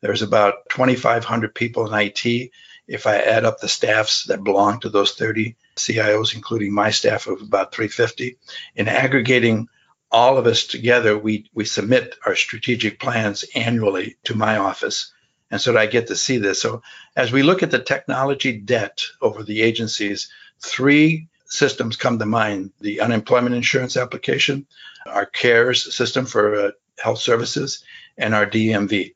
There's 0.00 0.22
about 0.22 0.68
2,500 0.70 1.54
people 1.54 1.92
in 1.92 2.00
IT. 2.00 2.50
If 2.88 3.06
I 3.06 3.16
add 3.16 3.44
up 3.44 3.60
the 3.60 3.68
staffs 3.68 4.24
that 4.24 4.44
belong 4.44 4.80
to 4.80 4.88
those 4.88 5.12
30 5.12 5.56
CIOs, 5.76 6.34
including 6.34 6.72
my 6.72 6.90
staff 6.90 7.26
of 7.26 7.40
about 7.40 7.72
350, 7.72 8.36
in 8.74 8.88
aggregating 8.88 9.68
all 10.12 10.36
of 10.36 10.46
us 10.46 10.66
together, 10.66 11.18
we, 11.18 11.48
we 11.54 11.64
submit 11.64 12.16
our 12.26 12.36
strategic 12.36 13.00
plans 13.00 13.44
annually 13.54 14.16
to 14.24 14.36
my 14.36 14.58
office. 14.58 15.12
And 15.50 15.60
so 15.60 15.76
I 15.76 15.86
get 15.86 16.06
to 16.08 16.16
see 16.16 16.38
this. 16.38 16.60
So 16.60 16.82
as 17.16 17.32
we 17.32 17.42
look 17.42 17.62
at 17.62 17.70
the 17.70 17.78
technology 17.78 18.52
debt 18.52 19.02
over 19.20 19.42
the 19.42 19.62
agencies, 19.62 20.30
three 20.60 21.28
systems 21.46 21.96
come 21.96 22.18
to 22.18 22.26
mind 22.26 22.72
the 22.80 23.00
unemployment 23.00 23.54
insurance 23.54 23.96
application, 23.96 24.66
our 25.06 25.26
CARES 25.26 25.94
system 25.94 26.26
for 26.26 26.54
uh, 26.54 26.70
Health 26.98 27.18
Services 27.18 27.84
and 28.16 28.34
our 28.34 28.46
DMV. 28.46 29.14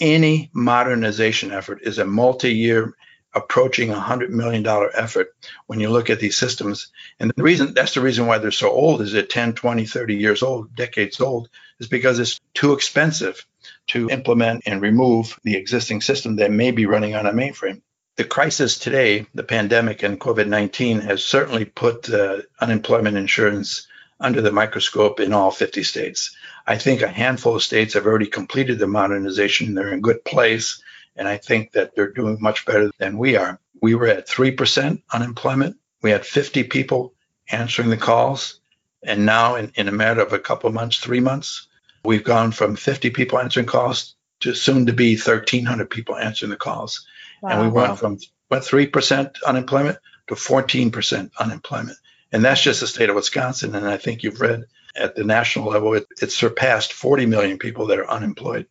Any 0.00 0.50
modernization 0.52 1.52
effort 1.52 1.80
is 1.82 1.98
a 1.98 2.04
multi 2.04 2.54
year, 2.54 2.94
approaching 3.34 3.90
a 3.90 3.96
$100 3.96 4.30
million 4.30 4.66
effort 4.94 5.34
when 5.66 5.80
you 5.80 5.88
look 5.90 6.10
at 6.10 6.20
these 6.20 6.36
systems. 6.36 6.88
And 7.18 7.32
the 7.34 7.42
reason 7.42 7.74
that's 7.74 7.94
the 7.94 8.00
reason 8.00 8.26
why 8.26 8.38
they're 8.38 8.50
so 8.50 8.70
old 8.70 9.00
is 9.00 9.14
it 9.14 9.30
10, 9.30 9.54
20, 9.54 9.86
30 9.86 10.14
years 10.14 10.42
old, 10.42 10.74
decades 10.74 11.20
old, 11.20 11.48
is 11.78 11.88
because 11.88 12.18
it's 12.18 12.40
too 12.54 12.72
expensive 12.72 13.46
to 13.88 14.08
implement 14.10 14.64
and 14.66 14.82
remove 14.82 15.38
the 15.44 15.56
existing 15.56 16.00
system 16.00 16.36
that 16.36 16.50
may 16.50 16.70
be 16.70 16.86
running 16.86 17.14
on 17.14 17.26
a 17.26 17.32
mainframe 17.32 17.82
the 18.20 18.24
crisis 18.24 18.78
today, 18.78 19.26
the 19.32 19.42
pandemic 19.42 20.02
and 20.02 20.20
COVID 20.20 20.46
19, 20.46 21.00
has 21.00 21.24
certainly 21.24 21.64
put 21.64 22.10
uh, 22.10 22.42
unemployment 22.60 23.16
insurance 23.16 23.86
under 24.20 24.42
the 24.42 24.52
microscope 24.52 25.20
in 25.20 25.32
all 25.32 25.50
50 25.50 25.82
states. 25.82 26.36
I 26.66 26.76
think 26.76 27.00
a 27.00 27.08
handful 27.08 27.56
of 27.56 27.62
states 27.62 27.94
have 27.94 28.04
already 28.04 28.26
completed 28.26 28.78
the 28.78 28.86
modernization. 28.86 29.72
They're 29.72 29.94
in 29.94 30.02
good 30.02 30.22
place. 30.22 30.82
And 31.20 31.28
I 31.28 31.36
think 31.36 31.72
that 31.72 31.94
they're 31.94 32.10
doing 32.10 32.38
much 32.40 32.64
better 32.64 32.90
than 32.96 33.18
we 33.18 33.36
are. 33.36 33.60
We 33.82 33.94
were 33.94 34.06
at 34.06 34.26
3% 34.26 35.02
unemployment. 35.12 35.76
We 36.00 36.10
had 36.10 36.24
50 36.24 36.64
people 36.64 37.12
answering 37.50 37.90
the 37.90 37.98
calls. 37.98 38.58
And 39.02 39.26
now, 39.26 39.56
in, 39.56 39.70
in 39.74 39.86
a 39.86 39.92
matter 39.92 40.22
of 40.22 40.32
a 40.32 40.38
couple 40.38 40.68
of 40.68 40.74
months, 40.74 40.96
three 40.96 41.20
months, 41.20 41.68
we've 42.06 42.24
gone 42.24 42.52
from 42.52 42.74
50 42.74 43.10
people 43.10 43.38
answering 43.38 43.66
calls 43.66 44.14
to 44.40 44.54
soon 44.54 44.86
to 44.86 44.94
be 44.94 45.16
1,300 45.16 45.90
people 45.90 46.16
answering 46.16 46.48
the 46.48 46.56
calls. 46.56 47.06
Wow. 47.42 47.50
And 47.50 47.62
we 47.62 47.68
went 47.68 47.98
from 47.98 48.18
went 48.50 48.64
three 48.64 48.86
percent 48.86 49.36
unemployment 49.46 49.98
to 50.28 50.36
14 50.36 50.90
percent 50.90 51.32
unemployment, 51.38 51.98
and 52.32 52.42
that's 52.42 52.62
just 52.62 52.80
the 52.80 52.86
state 52.86 53.10
of 53.10 53.16
Wisconsin. 53.16 53.74
And 53.74 53.86
I 53.86 53.98
think 53.98 54.22
you've 54.22 54.40
read 54.40 54.64
at 54.96 55.14
the 55.14 55.24
national 55.24 55.66
level, 55.66 55.94
it, 55.94 56.06
it 56.20 56.32
surpassed 56.32 56.92
40 56.92 57.26
million 57.26 57.58
people 57.58 57.86
that 57.86 57.98
are 57.98 58.10
unemployed. 58.10 58.66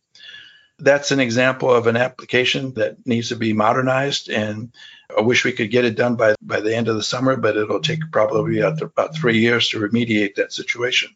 That's 0.80 1.10
an 1.10 1.20
example 1.20 1.72
of 1.72 1.86
an 1.86 1.96
application 1.96 2.74
that 2.74 3.06
needs 3.06 3.28
to 3.28 3.36
be 3.36 3.52
modernized, 3.52 4.30
and 4.30 4.72
I 5.16 5.22
wish 5.22 5.44
we 5.44 5.52
could 5.52 5.70
get 5.70 5.84
it 5.84 5.96
done 5.96 6.16
by 6.16 6.34
by 6.40 6.60
the 6.60 6.74
end 6.74 6.88
of 6.88 6.96
the 6.96 7.02
summer, 7.02 7.36
but 7.36 7.56
it'll 7.56 7.80
take 7.80 8.00
probably 8.10 8.60
about 8.60 9.14
three 9.14 9.38
years 9.38 9.68
to 9.70 9.80
remediate 9.80 10.36
that 10.36 10.52
situation. 10.52 11.14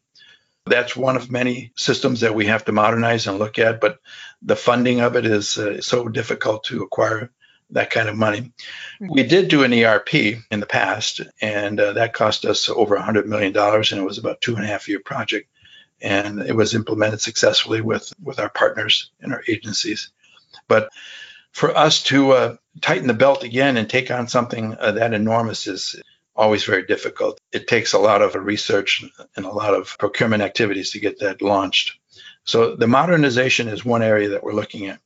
That's 0.67 0.97
one 0.97 1.17
of 1.17 1.31
many 1.31 1.73
systems 1.77 2.21
that 2.21 2.35
we 2.35 2.47
have 2.47 2.65
to 2.65 2.73
modernize 2.73 3.27
and 3.27 3.39
look 3.39 3.59
at, 3.59 3.81
but 3.81 3.99
the 4.41 4.57
funding 4.57 5.01
of 5.01 5.17
it 5.17 5.27
is 5.27 5.59
uh, 5.59 5.81
so 5.83 6.09
difficult 6.09 6.65
to 6.65 6.83
acquire 6.83 7.31
that 7.71 7.91
kind 7.91 8.09
of 8.09 8.17
money. 8.17 8.53
We 9.01 9.25
did 9.25 9.49
do 9.49 9.65
an 9.65 9.75
ERP 9.75 10.15
in 10.15 10.61
the 10.61 10.67
past, 10.67 11.21
and 11.41 11.79
uh, 11.81 11.93
that 11.95 12.13
cost 12.13 12.45
us 12.45 12.69
over 12.69 12.97
$100 12.97 13.27
million, 13.27 13.57
and 13.57 14.01
it 14.01 14.05
was 14.05 14.19
about 14.19 14.41
two 14.41 14.57
and 14.57 14.65
a 14.65 14.69
half 14.69 14.89
year 14.89 15.01
project. 15.01 15.49
And 16.01 16.41
it 16.41 16.55
was 16.55 16.75
implemented 16.75 17.21
successfully 17.21 17.81
with, 17.81 18.13
with 18.23 18.39
our 18.39 18.51
partners 18.51 19.11
and 19.21 19.33
our 19.33 19.43
agencies. 19.49 20.11
But 20.69 20.91
for 21.53 21.77
us 21.77 22.03
to 22.05 22.33
uh, 22.33 22.57
tighten 22.81 23.07
the 23.07 23.15
belt 23.15 23.45
again 23.45 23.77
and 23.77 23.89
take 23.89 24.11
on 24.11 24.29
something 24.29 24.77
uh, 24.79 24.93
that 24.93 25.15
enormous 25.15 25.67
is 25.67 25.97
always 26.37 26.65
very 26.65 26.85
difficult. 26.85 27.39
It 27.53 27.69
takes 27.69 27.93
a 27.93 27.99
lot 27.99 28.23
of 28.23 28.35
research 28.35 29.05
and 29.37 29.47
a 29.47 29.53
lot 29.53 29.75
of 29.75 29.97
procurement 29.99 30.43
activities 30.43 30.91
to 30.91 31.01
get 31.01 31.21
that 31.21 31.43
launched. 31.43 31.99
So 32.45 32.77
the 32.77 32.89
modernization 32.89 33.69
is 33.69 33.85
one 33.85 34.03
area 34.03 34.31
that 34.31 34.43
we're 34.43 34.53
looking 34.53 34.87
at. 34.87 35.01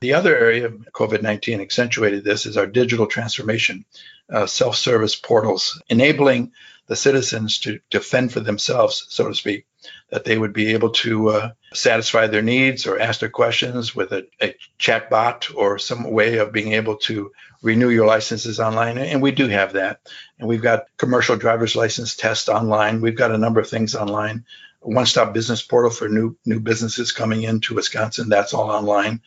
The 0.00 0.14
other 0.14 0.36
area, 0.36 0.68
COVID 0.68 1.22
19 1.22 1.60
accentuated 1.60 2.24
this, 2.24 2.44
is 2.44 2.56
our 2.56 2.66
digital 2.66 3.06
transformation, 3.06 3.84
uh, 4.28 4.46
self 4.46 4.76
service 4.76 5.14
portals, 5.14 5.80
enabling 5.88 6.52
the 6.88 6.96
citizens 6.96 7.60
to, 7.60 7.78
defend 7.90 8.32
for 8.32 8.40
themselves, 8.40 9.06
so 9.08 9.28
to 9.28 9.34
speak, 9.34 9.64
that 10.12 10.24
they 10.24 10.36
would 10.36 10.52
be 10.52 10.74
able 10.74 10.90
to 10.90 11.30
uh, 11.30 11.50
satisfy 11.72 12.26
their 12.26 12.42
needs 12.42 12.86
or 12.86 13.00
ask 13.00 13.20
their 13.20 13.30
questions 13.30 13.96
with 13.96 14.12
a, 14.12 14.26
a 14.42 14.54
chat 14.76 15.08
bot 15.08 15.48
or 15.56 15.78
some 15.78 16.10
way 16.10 16.36
of 16.36 16.52
being 16.52 16.72
able 16.74 16.96
to 16.96 17.32
renew 17.62 17.88
your 17.88 18.06
licenses 18.06 18.60
online. 18.60 18.98
And 18.98 19.22
we 19.22 19.30
do 19.30 19.48
have 19.48 19.72
that. 19.72 20.00
And 20.38 20.46
we've 20.46 20.60
got 20.60 20.84
commercial 20.98 21.36
driver's 21.36 21.74
license 21.74 22.14
tests 22.14 22.50
online. 22.50 23.00
We've 23.00 23.16
got 23.16 23.32
a 23.32 23.38
number 23.38 23.58
of 23.58 23.70
things 23.70 23.94
online 23.94 24.44
one-stop 24.82 25.32
business 25.32 25.62
portal 25.62 25.92
for 25.92 26.08
new 26.08 26.36
new 26.44 26.58
businesses 26.58 27.12
coming 27.12 27.44
into 27.44 27.74
Wisconsin. 27.74 28.28
That's 28.28 28.52
all 28.52 28.68
online, 28.68 29.20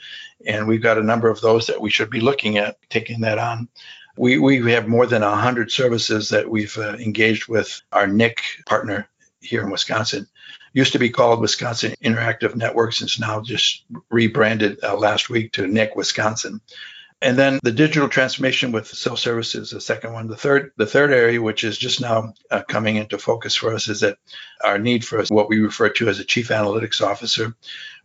and 0.45 0.67
we've 0.67 0.83
got 0.83 0.97
a 0.97 1.03
number 1.03 1.29
of 1.29 1.39
those 1.39 1.67
that 1.67 1.79
we 1.79 1.89
should 1.89 2.09
be 2.09 2.19
looking 2.19 2.57
at 2.57 2.77
taking 2.89 3.21
that 3.21 3.37
on. 3.37 3.69
We 4.17 4.37
we 4.37 4.73
have 4.73 4.89
more 4.89 5.05
than 5.05 5.21
hundred 5.21 5.71
services 5.71 6.29
that 6.29 6.49
we've 6.49 6.77
uh, 6.77 6.95
engaged 6.95 7.47
with 7.47 7.81
our 7.91 8.05
NIC 8.05 8.41
partner 8.65 9.07
here 9.39 9.63
in 9.63 9.71
Wisconsin. 9.71 10.27
Used 10.75 10.91
to 10.91 10.99
be 10.99 11.09
called 11.09 11.39
Wisconsin 11.39 11.95
Interactive 12.03 12.53
Networks, 12.53 12.99
and 12.99 13.07
it's 13.07 13.17
now 13.17 13.39
just 13.39 13.85
rebranded 14.09 14.83
uh, 14.83 14.97
last 14.97 15.29
week 15.29 15.53
to 15.53 15.65
NIC 15.65 15.95
Wisconsin. 15.95 16.59
And 17.21 17.37
then 17.37 17.59
the 17.63 17.71
digital 17.71 18.09
transformation 18.09 18.73
with 18.73 18.87
self 18.87 19.19
service 19.19 19.55
is 19.55 19.69
the 19.69 19.79
second 19.79 20.11
one. 20.11 20.27
The 20.27 20.35
third, 20.35 20.73
the 20.75 20.85
third 20.85 21.13
area, 21.13 21.41
which 21.41 21.63
is 21.63 21.77
just 21.77 22.01
now 22.01 22.33
uh, 22.51 22.61
coming 22.67 22.97
into 22.97 23.17
focus 23.17 23.55
for 23.55 23.73
us, 23.73 23.87
is 23.87 24.01
that 24.01 24.17
our 24.61 24.77
need 24.77 25.05
for 25.05 25.23
what 25.29 25.47
we 25.47 25.59
refer 25.59 25.87
to 25.89 26.09
as 26.09 26.19
a 26.19 26.25
chief 26.25 26.49
analytics 26.49 27.01
officer. 27.01 27.55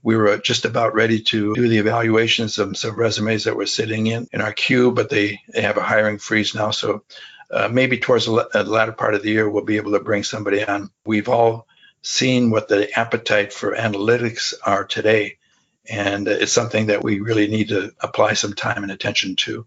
We 0.04 0.16
were 0.16 0.38
just 0.38 0.64
about 0.64 0.94
ready 0.94 1.22
to 1.22 1.54
do 1.56 1.68
the 1.68 1.78
evaluations 1.78 2.58
of 2.58 2.76
some 2.76 2.94
resumes 2.94 3.44
that 3.44 3.56
were 3.56 3.66
sitting 3.66 4.06
in 4.06 4.28
in 4.32 4.40
our 4.40 4.52
queue, 4.52 4.92
but 4.92 5.10
they, 5.10 5.40
they 5.52 5.62
have 5.62 5.76
a 5.76 5.82
hiring 5.82 6.18
freeze 6.18 6.54
now. 6.54 6.70
So 6.70 7.02
uh, 7.50 7.68
maybe 7.68 7.98
towards 7.98 8.26
the, 8.26 8.48
the 8.52 8.62
latter 8.62 8.92
part 8.92 9.14
of 9.14 9.22
the 9.22 9.30
year, 9.30 9.50
we'll 9.50 9.64
be 9.64 9.76
able 9.76 9.92
to 9.92 10.00
bring 10.00 10.22
somebody 10.22 10.64
on. 10.64 10.90
We've 11.04 11.28
all 11.28 11.66
seen 12.02 12.50
what 12.50 12.68
the 12.68 12.98
appetite 12.98 13.52
for 13.52 13.74
analytics 13.74 14.54
are 14.64 14.84
today 14.84 15.36
and 15.88 16.28
it's 16.28 16.52
something 16.52 16.86
that 16.86 17.02
we 17.02 17.20
really 17.20 17.48
need 17.48 17.68
to 17.68 17.92
apply 18.00 18.34
some 18.34 18.52
time 18.52 18.82
and 18.82 18.92
attention 18.92 19.34
to. 19.34 19.66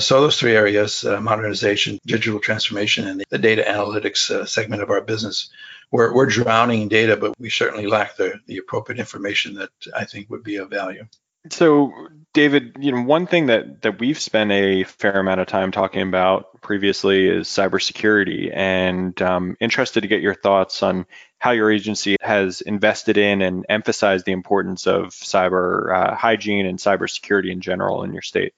So, 0.00 0.20
those 0.20 0.38
three 0.38 0.56
areas 0.56 1.04
uh, 1.04 1.20
modernization, 1.20 1.98
digital 2.04 2.40
transformation, 2.40 3.06
and 3.06 3.24
the 3.30 3.38
data 3.38 3.64
analytics 3.66 4.30
uh, 4.30 4.44
segment 4.46 4.82
of 4.82 4.90
our 4.90 5.00
business 5.00 5.50
we're, 5.92 6.12
we're 6.12 6.26
drowning 6.26 6.82
in 6.82 6.88
data, 6.88 7.16
but 7.16 7.38
we 7.38 7.50
certainly 7.50 7.86
lack 7.86 8.16
the, 8.16 8.40
the 8.46 8.56
appropriate 8.56 8.98
information 8.98 9.54
that 9.54 9.70
I 9.94 10.06
think 10.06 10.30
would 10.30 10.42
be 10.42 10.56
of 10.56 10.70
value. 10.70 11.06
So, 11.50 11.92
David, 12.32 12.76
you 12.80 12.92
know, 12.92 13.02
one 13.02 13.26
thing 13.26 13.46
that 13.46 13.82
that 13.82 13.98
we've 13.98 14.18
spent 14.18 14.52
a 14.52 14.84
fair 14.84 15.18
amount 15.18 15.40
of 15.40 15.48
time 15.48 15.72
talking 15.72 16.02
about 16.02 16.60
previously 16.62 17.28
is 17.28 17.48
cybersecurity, 17.48 18.50
and 18.54 19.20
um, 19.20 19.56
interested 19.60 20.02
to 20.02 20.08
get 20.08 20.22
your 20.22 20.36
thoughts 20.36 20.84
on 20.84 21.04
how 21.42 21.50
your 21.50 21.72
agency 21.72 22.16
has 22.20 22.60
invested 22.60 23.18
in 23.18 23.42
and 23.42 23.66
emphasized 23.68 24.24
the 24.24 24.30
importance 24.30 24.86
of 24.86 25.08
cyber 25.08 25.92
uh, 25.92 26.14
hygiene 26.14 26.66
and 26.66 26.78
cybersecurity 26.78 27.50
in 27.50 27.60
general 27.60 28.04
in 28.04 28.12
your 28.12 28.22
state? 28.22 28.54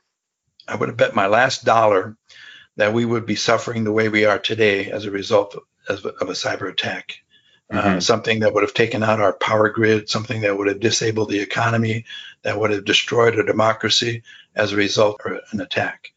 I 0.69 0.77
would 0.77 0.91
have 0.91 0.99
bet 0.99 1.15
my 1.15 1.29
last 1.29 1.65
dollar 1.65 2.15
that 2.77 2.93
we 2.93 3.07
would 3.07 3.25
be 3.25 3.37
suffering 3.37 3.85
the 3.85 3.93
way 3.93 4.11
we 4.11 4.27
are 4.27 4.39
today 4.39 4.91
as 4.91 5.07
a 5.07 5.11
result 5.11 5.57
of, 5.89 6.05
of 6.05 6.29
a 6.29 6.35
cyber 6.35 6.71
attack. 6.71 7.23
Uh, 7.73 7.77
mm-hmm. 7.81 7.97
Uh, 7.97 8.01
something 8.01 8.41
that 8.41 8.53
would 8.53 8.65
have 8.65 8.75
taken 8.75 9.03
out 9.03 9.19
our 9.19 9.33
power 9.33 9.71
grid, 9.71 10.11
something 10.11 10.43
that 10.43 10.59
would 10.59 10.69
have 10.69 10.81
disabled 10.81 11.31
the 11.31 11.41
economy, 11.41 12.05
that 12.43 12.61
would 12.61 12.71
have 12.71 12.85
destroyed 12.85 13.39
a 13.39 13.47
democracy 13.47 14.23
as 14.55 14.73
a 14.73 14.77
result 14.77 15.23
of 15.25 15.39
an 15.53 15.63
attack. 15.63 16.13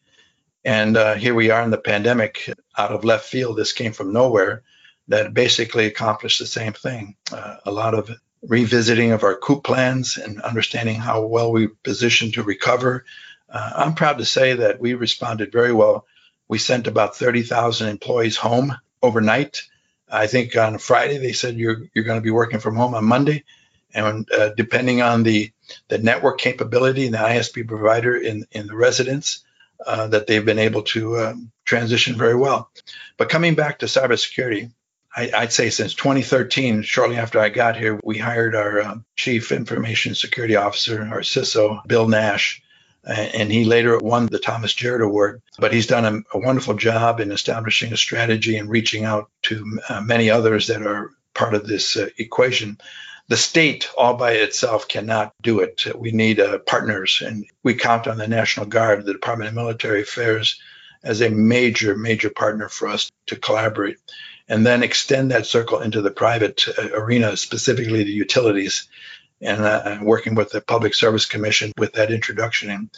And 0.65 0.97
uh, 0.97 1.13
here 1.13 1.33
we 1.33 1.49
are 1.49 1.61
in 1.61 1.71
the 1.71 1.77
pandemic, 1.77 2.53
out 2.77 2.91
of 2.91 3.05
left 3.05 3.23
field. 3.23 3.55
This 3.55 3.71
came 3.71 3.93
from 3.93 4.11
nowhere 4.11 4.63
that 5.07 5.33
basically 5.33 5.85
accomplished 5.85 6.39
the 6.39 6.45
same 6.45 6.73
thing. 6.73 7.15
Uh, 7.31 7.57
a 7.65 7.71
lot 7.71 7.93
of 7.93 8.09
revisiting 8.41 9.11
of 9.11 9.23
our 9.23 9.35
COOP 9.35 9.63
plans 9.63 10.17
and 10.17 10.41
understanding 10.41 10.95
how 10.95 11.25
well 11.25 11.51
we 11.51 11.67
positioned 11.67 12.33
to 12.33 12.43
recover. 12.43 13.05
Uh, 13.49 13.71
I'm 13.75 13.95
proud 13.95 14.17
to 14.19 14.25
say 14.25 14.53
that 14.53 14.79
we 14.79 14.93
responded 14.93 15.51
very 15.51 15.73
well. 15.73 16.05
We 16.47 16.57
sent 16.57 16.87
about 16.87 17.15
30,000 17.15 17.89
employees 17.89 18.37
home 18.37 18.75
overnight. 19.01 19.63
I 20.09 20.27
think 20.27 20.55
on 20.55 20.77
Friday 20.77 21.17
they 21.17 21.33
said 21.33 21.57
you're 21.57 21.83
you're 21.93 22.05
going 22.05 22.19
to 22.19 22.23
be 22.23 22.31
working 22.31 22.59
from 22.59 22.75
home 22.75 22.95
on 22.95 23.03
Monday, 23.03 23.43
and 23.93 24.29
uh, 24.31 24.49
depending 24.55 25.01
on 25.01 25.23
the 25.23 25.51
the 25.89 25.97
network 25.97 26.39
capability 26.39 27.05
and 27.05 27.13
the 27.13 27.19
ISP 27.19 27.67
provider 27.67 28.15
in 28.15 28.45
in 28.51 28.67
the 28.67 28.75
residence, 28.75 29.43
uh, 29.85 30.07
that 30.07 30.27
they've 30.27 30.45
been 30.45 30.59
able 30.59 30.83
to 30.83 31.17
um, 31.19 31.51
transition 31.65 32.15
very 32.17 32.35
well. 32.35 32.71
But 33.17 33.29
coming 33.29 33.55
back 33.55 33.79
to 33.79 33.85
cybersecurity, 33.85 34.71
I, 35.17 35.41
would 35.41 35.51
say 35.51 35.71
since 35.71 35.95
2013, 35.95 36.83
shortly 36.83 37.17
after 37.17 37.39
I 37.39 37.49
got 37.49 37.75
here, 37.75 37.99
we 38.03 38.19
hired 38.19 38.55
our 38.55 38.81
uh, 38.81 38.95
Chief 39.15 39.51
Information 39.51 40.13
Security 40.13 40.55
Officer, 40.55 41.01
our 41.01 41.21
CISO, 41.21 41.85
Bill 41.87 42.07
Nash, 42.07 42.61
and 43.03 43.51
he 43.51 43.65
later 43.65 43.97
won 43.97 44.27
the 44.27 44.37
Thomas 44.37 44.73
Jarrett 44.73 45.01
Award. 45.01 45.41
But 45.57 45.73
he's 45.73 45.87
done 45.87 46.05
a, 46.05 46.37
a 46.37 46.39
wonderful 46.39 46.75
job 46.75 47.19
in 47.19 47.31
establishing 47.31 47.91
a 47.93 47.97
strategy 47.97 48.57
and 48.57 48.69
reaching 48.69 49.05
out 49.05 49.31
to 49.43 49.79
uh, 49.89 50.01
many 50.01 50.29
others 50.29 50.67
that 50.67 50.85
are 50.85 51.09
part 51.33 51.55
of 51.55 51.65
this 51.65 51.97
uh, 51.97 52.09
equation. 52.19 52.77
The 53.27 53.37
state 53.37 53.89
all 53.97 54.13
by 54.13 54.33
itself 54.33 54.87
cannot 54.87 55.33
do 55.41 55.61
it. 55.61 55.83
We 55.95 56.11
need 56.11 56.39
uh, 56.39 56.59
partners, 56.59 57.23
and 57.25 57.43
we 57.63 57.73
count 57.73 58.07
on 58.07 58.17
the 58.17 58.27
National 58.27 58.67
Guard, 58.67 59.03
the 59.05 59.13
Department 59.13 59.49
of 59.49 59.55
Military 59.55 60.03
Affairs, 60.03 60.61
as 61.03 61.21
a 61.21 61.29
major, 61.29 61.95
major 61.95 62.29
partner 62.29 62.69
for 62.69 62.87
us 62.87 63.09
to 63.27 63.35
collaborate 63.35 63.97
and 64.47 64.65
then 64.65 64.83
extend 64.83 65.31
that 65.31 65.45
circle 65.45 65.79
into 65.79 66.01
the 66.01 66.11
private 66.11 66.65
uh, 66.77 66.89
arena, 66.93 67.35
specifically 67.37 68.03
the 68.03 68.11
utilities. 68.11 68.87
and 69.41 69.61
uh, 69.61 69.99
working 70.01 70.35
with 70.35 70.51
the 70.51 70.61
Public 70.61 70.93
Service 70.95 71.25
Commission 71.25 71.71
with 71.77 71.93
that 71.93 72.11
introduction. 72.11 72.69
And, 72.69 72.89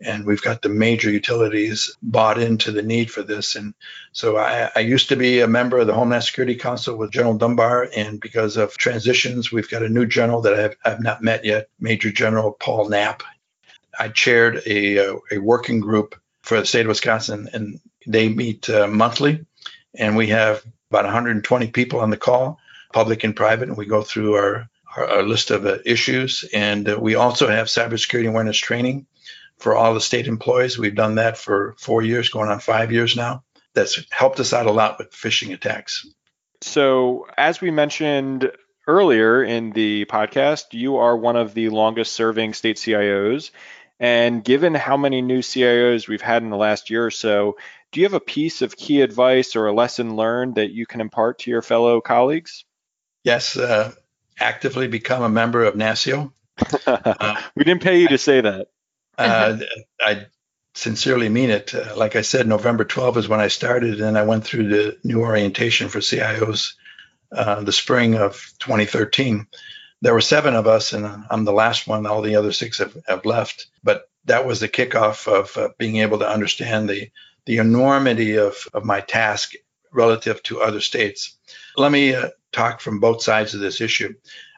and 0.00 0.24
we've 0.24 0.42
got 0.42 0.62
the 0.62 0.68
major 0.68 1.10
utilities 1.10 1.96
bought 2.02 2.40
into 2.40 2.70
the 2.70 2.82
need 2.82 3.10
for 3.10 3.22
this. 3.22 3.56
And 3.56 3.74
so 4.12 4.36
I, 4.36 4.70
I 4.74 4.80
used 4.80 5.08
to 5.08 5.16
be 5.16 5.40
a 5.40 5.48
member 5.48 5.78
of 5.78 5.86
the 5.86 5.94
Homeland 5.94 6.22
Security 6.22 6.54
Council 6.54 6.96
with 6.96 7.10
General 7.10 7.36
Dunbar, 7.36 7.88
and 7.96 8.20
because 8.20 8.56
of 8.56 8.76
transitions, 8.76 9.50
we've 9.50 9.70
got 9.70 9.82
a 9.82 9.88
new 9.88 10.06
general 10.06 10.42
that 10.42 10.54
I 10.54 10.62
have, 10.62 10.76
I 10.84 10.90
have 10.90 11.02
not 11.02 11.22
met 11.22 11.44
yet, 11.44 11.68
Major 11.80 12.12
General 12.12 12.52
Paul 12.52 12.88
Knapp. 12.88 13.22
I 13.98 14.08
chaired 14.08 14.62
a, 14.66 14.98
uh, 14.98 15.16
a 15.32 15.38
working 15.38 15.80
group 15.80 16.14
for 16.42 16.60
the 16.60 16.66
state 16.66 16.82
of 16.82 16.88
Wisconsin, 16.88 17.48
and 17.52 17.80
they 18.06 18.28
meet 18.28 18.70
uh, 18.70 18.86
monthly, 18.86 19.44
and 19.96 20.16
we 20.16 20.28
have 20.28 20.62
about 20.90 21.04
120 21.04 21.68
people 21.68 22.00
on 22.00 22.10
the 22.10 22.16
call, 22.16 22.58
public 22.92 23.24
and 23.24 23.36
private, 23.36 23.68
and 23.68 23.76
we 23.76 23.86
go 23.86 24.02
through 24.02 24.34
our 24.34 24.68
our, 24.96 25.08
our 25.08 25.22
list 25.22 25.50
of 25.50 25.66
uh, 25.66 25.78
issues. 25.84 26.44
And 26.52 26.88
uh, 26.88 26.98
we 27.00 27.14
also 27.14 27.48
have 27.48 27.66
cybersecurity 27.66 28.28
awareness 28.28 28.56
training 28.56 29.06
for 29.58 29.76
all 29.76 29.94
the 29.94 30.00
state 30.00 30.26
employees. 30.26 30.78
We've 30.78 30.94
done 30.94 31.16
that 31.16 31.36
for 31.36 31.74
four 31.78 32.02
years, 32.02 32.28
going 32.28 32.48
on 32.48 32.60
five 32.60 32.92
years 32.92 33.16
now. 33.16 33.44
That's 33.74 34.00
helped 34.10 34.40
us 34.40 34.52
out 34.52 34.66
a 34.66 34.72
lot 34.72 34.98
with 34.98 35.12
phishing 35.12 35.52
attacks. 35.52 36.06
So, 36.60 37.26
as 37.36 37.60
we 37.60 37.70
mentioned 37.70 38.50
earlier 38.86 39.44
in 39.44 39.70
the 39.70 40.06
podcast, 40.06 40.72
you 40.72 40.96
are 40.96 41.16
one 41.16 41.36
of 41.36 41.54
the 41.54 41.68
longest 41.68 42.12
serving 42.12 42.54
state 42.54 42.76
CIOs. 42.76 43.50
And 44.00 44.44
given 44.44 44.74
how 44.74 44.96
many 44.96 45.22
new 45.22 45.40
CIOs 45.40 46.08
we've 46.08 46.22
had 46.22 46.42
in 46.42 46.50
the 46.50 46.56
last 46.56 46.88
year 46.88 47.04
or 47.04 47.10
so, 47.10 47.56
do 47.92 48.00
you 48.00 48.06
have 48.06 48.14
a 48.14 48.20
piece 48.20 48.62
of 48.62 48.76
key 48.76 49.00
advice 49.00 49.56
or 49.56 49.66
a 49.66 49.72
lesson 49.72 50.16
learned 50.16 50.56
that 50.56 50.70
you 50.70 50.86
can 50.86 51.00
impart 51.00 51.40
to 51.40 51.50
your 51.50 51.62
fellow 51.62 52.00
colleagues? 52.00 52.64
Yes, 53.24 53.56
uh, 53.56 53.92
actively 54.38 54.88
become 54.88 55.22
a 55.22 55.28
member 55.28 55.64
of 55.64 55.74
NASCIO. 55.74 56.32
Uh, 56.86 57.40
we 57.54 57.62
didn't 57.62 57.82
pay 57.82 58.00
you 58.00 58.08
to 58.08 58.18
say 58.18 58.40
that. 58.40 58.66
uh, 59.16 59.58
I 60.00 60.26
sincerely 60.74 61.28
mean 61.28 61.50
it. 61.50 61.74
Uh, 61.74 61.94
like 61.96 62.16
I 62.16 62.22
said, 62.22 62.46
November 62.48 62.84
12 62.84 63.18
is 63.18 63.28
when 63.28 63.40
I 63.40 63.48
started, 63.48 64.00
and 64.00 64.18
I 64.18 64.24
went 64.24 64.44
through 64.44 64.68
the 64.68 64.98
new 65.04 65.20
orientation 65.20 65.88
for 65.88 66.00
CIOs 66.00 66.74
uh, 67.32 67.62
the 67.62 67.72
spring 67.72 68.14
of 68.14 68.54
2013. 68.60 69.46
There 70.00 70.14
were 70.14 70.20
seven 70.20 70.54
of 70.54 70.66
us, 70.66 70.92
and 70.92 71.06
I'm 71.28 71.44
the 71.44 71.52
last 71.52 71.86
one. 71.86 72.06
All 72.06 72.22
the 72.22 72.36
other 72.36 72.52
six 72.52 72.78
have, 72.78 72.96
have 73.06 73.24
left. 73.24 73.66
But 73.82 74.08
that 74.24 74.46
was 74.46 74.60
the 74.60 74.68
kickoff 74.68 75.26
of 75.26 75.56
uh, 75.56 75.70
being 75.78 75.96
able 75.96 76.20
to 76.20 76.28
understand 76.28 76.88
the 76.88 77.10
the 77.48 77.56
enormity 77.56 78.36
of, 78.36 78.68
of 78.74 78.84
my 78.84 79.00
task 79.00 79.54
relative 79.90 80.42
to 80.42 80.60
other 80.60 80.82
states. 80.82 81.38
Let 81.78 81.90
me 81.90 82.14
uh, 82.14 82.28
talk 82.52 82.82
from 82.82 83.00
both 83.00 83.22
sides 83.22 83.54
of 83.54 83.60
this 83.60 83.80
issue. 83.80 84.12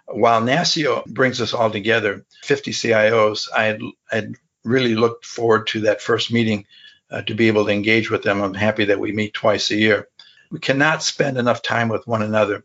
While 0.06 0.42
NASCIO 0.42 1.06
brings 1.06 1.40
us 1.40 1.54
all 1.54 1.70
together, 1.70 2.26
50 2.42 2.72
CIOs, 2.72 3.46
I 3.56 3.62
had, 3.66 3.80
had 4.10 4.34
really 4.64 4.96
looked 4.96 5.24
forward 5.24 5.68
to 5.68 5.82
that 5.82 6.02
first 6.02 6.32
meeting 6.32 6.66
uh, 7.12 7.22
to 7.22 7.34
be 7.34 7.46
able 7.46 7.64
to 7.64 7.70
engage 7.70 8.10
with 8.10 8.24
them. 8.24 8.42
I'm 8.42 8.54
happy 8.54 8.86
that 8.86 8.98
we 8.98 9.12
meet 9.12 9.34
twice 9.34 9.70
a 9.70 9.76
year. 9.76 10.08
We 10.50 10.58
cannot 10.58 11.04
spend 11.04 11.38
enough 11.38 11.62
time 11.62 11.90
with 11.90 12.08
one 12.08 12.22
another. 12.22 12.64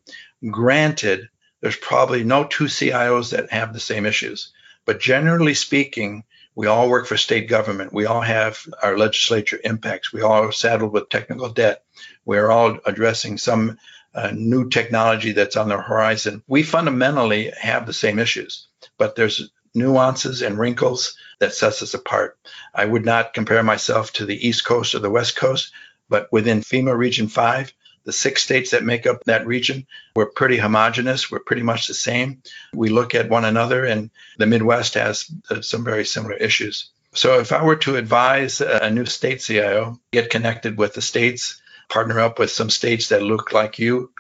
Granted, 0.50 1.30
there's 1.62 1.78
probably 1.78 2.24
no 2.24 2.46
two 2.46 2.64
CIOs 2.64 3.30
that 3.30 3.52
have 3.52 3.74
the 3.74 3.80
same 3.80 4.08
issues, 4.08 4.54
but 4.86 5.00
generally 5.00 5.54
speaking, 5.54 6.24
we 6.56 6.68
all 6.68 6.90
work 6.90 7.06
for 7.06 7.18
state 7.18 7.50
government. 7.50 7.94
We 7.94 8.06
all 8.06 8.22
have 8.22 8.58
our 8.82 8.98
legislature 8.98 9.60
impacts. 9.64 10.14
We 10.14 10.22
all 10.22 10.44
are 10.44 10.52
saddled 10.52 10.94
with 10.94 11.10
technical 11.10 11.50
debt. 11.50 11.84
We're 12.24 12.50
all 12.50 12.80
addressing 12.86 13.38
some 13.38 13.78
uh, 14.14 14.32
new 14.34 14.70
technology 14.70 15.34
that's 15.34 15.58
on 15.58 15.68
the 15.68 15.78
horizon. 15.78 16.42
We 16.48 16.64
fundamentally 16.64 17.52
have 17.60 17.86
the 17.86 17.94
same 17.94 18.18
issues, 18.20 18.68
but 18.98 19.16
there's 19.16 19.52
nuances 19.74 20.42
and 20.42 20.58
wrinkles 20.58 21.18
that 21.40 21.54
sets 21.54 21.82
us 21.82 21.94
apart. 21.94 22.40
I 22.74 22.86
would 22.86 23.04
not 23.04 23.34
compare 23.34 23.62
myself 23.62 24.14
to 24.14 24.26
the 24.26 24.48
East 24.48 24.64
Coast 24.64 24.96
or 24.96 25.00
the 25.00 25.10
West 25.10 25.36
Coast, 25.36 25.74
but 26.08 26.32
within 26.32 26.62
FEMA 26.62 26.98
Region 26.98 27.28
5, 27.28 27.74
the 28.06 28.14
six 28.14 28.44
states 28.44 28.72
that 28.72 28.84
make 28.84 29.06
up 29.06 29.24
that 29.26 29.46
region, 29.46 29.86
we're 30.16 30.28
pretty 30.28 30.58
homogenous. 30.58 31.30
We're 31.30 31.40
pretty 31.40 31.64
much 31.64 31.88
the 31.88 31.94
same. 31.94 32.42
We 32.74 32.90
look 32.90 33.16
at 33.16 33.30
one 33.30 33.46
another, 33.46 33.84
and 33.84 34.12
the 34.38 34.46
Midwest 34.46 34.94
has 34.94 35.26
uh, 35.50 35.62
some 35.62 35.84
very 35.84 36.06
similar 36.06 36.36
issues. 36.36 36.90
So, 37.14 37.40
if 37.40 37.52
I 37.52 37.64
were 37.64 37.78
to 37.78 37.96
advise 37.96 38.62
a 38.62 38.90
new 38.90 39.06
state 39.06 39.42
CIO, 39.42 40.00
get 40.12 40.30
connected 40.30 40.78
with 40.78 40.94
the 40.94 41.02
states, 41.02 41.62
partner 41.90 42.20
up 42.20 42.40
with 42.40 42.52
some 42.52 42.70
states 42.70 43.10
that 43.10 43.22
look 43.24 43.54
like 43.54 43.80
you. 43.80 44.12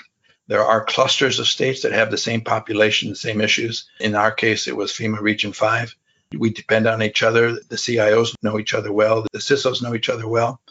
There 0.47 0.63
are 0.63 0.85
clusters 0.85 1.39
of 1.39 1.47
states 1.47 1.81
that 1.81 1.91
have 1.91 2.11
the 2.11 2.17
same 2.17 2.41
population, 2.41 3.09
the 3.09 3.15
same 3.15 3.41
issues. 3.41 3.89
In 3.99 4.15
our 4.15 4.31
case, 4.31 4.67
it 4.67 4.75
was 4.75 4.91
FEMA 4.91 5.19
Region 5.19 5.53
5. 5.53 5.95
We 6.37 6.51
depend 6.51 6.87
on 6.87 7.01
each 7.01 7.23
other. 7.23 7.53
The 7.53 7.75
CIOs 7.75 8.35
know 8.41 8.59
each 8.59 8.73
other 8.73 8.91
well, 8.91 9.25
the 9.31 9.39
CISOs 9.39 9.81
know 9.81 9.95
each 9.95 10.09
other 10.09 10.27
well. 10.27 10.61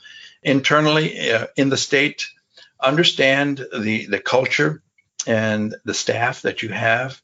Internally, 0.43 1.31
uh, 1.31 1.47
in 1.57 1.71
the 1.71 1.77
state, 1.77 2.29
understand 2.85 3.67
the, 3.77 4.07
the 4.07 4.21
culture 4.21 4.83
and 5.27 5.75
the 5.85 5.95
staff 5.95 6.43
that 6.43 6.63
you 6.63 6.69
have 6.69 7.21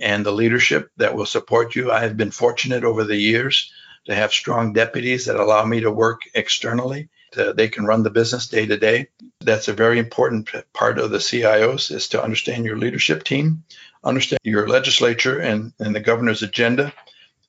and 0.00 0.24
the 0.24 0.32
leadership 0.32 0.90
that 0.96 1.14
will 1.14 1.26
support 1.26 1.74
you. 1.74 1.92
I 1.92 2.00
have 2.00 2.16
been 2.16 2.30
fortunate 2.30 2.84
over 2.84 3.04
the 3.04 3.16
years 3.16 3.72
to 4.06 4.14
have 4.14 4.32
strong 4.32 4.72
deputies 4.72 5.26
that 5.26 5.36
allow 5.36 5.64
me 5.64 5.80
to 5.80 5.90
work 5.90 6.22
externally 6.34 7.08
uh, 7.36 7.52
they 7.52 7.68
can 7.68 7.84
run 7.84 8.02
the 8.02 8.10
business 8.10 8.48
day 8.48 8.66
to 8.66 8.76
day. 8.76 9.08
That's 9.40 9.68
a 9.68 9.72
very 9.72 9.98
important 9.98 10.50
part 10.72 10.98
of 10.98 11.10
the 11.10 11.18
CIOs 11.18 11.90
is 11.90 12.08
to 12.08 12.22
understand 12.22 12.64
your 12.64 12.76
leadership 12.76 13.24
team, 13.24 13.64
understand 14.04 14.40
your 14.44 14.68
legislature 14.68 15.38
and, 15.38 15.72
and 15.78 15.94
the 15.94 16.00
governor's 16.00 16.42
agenda, 16.42 16.92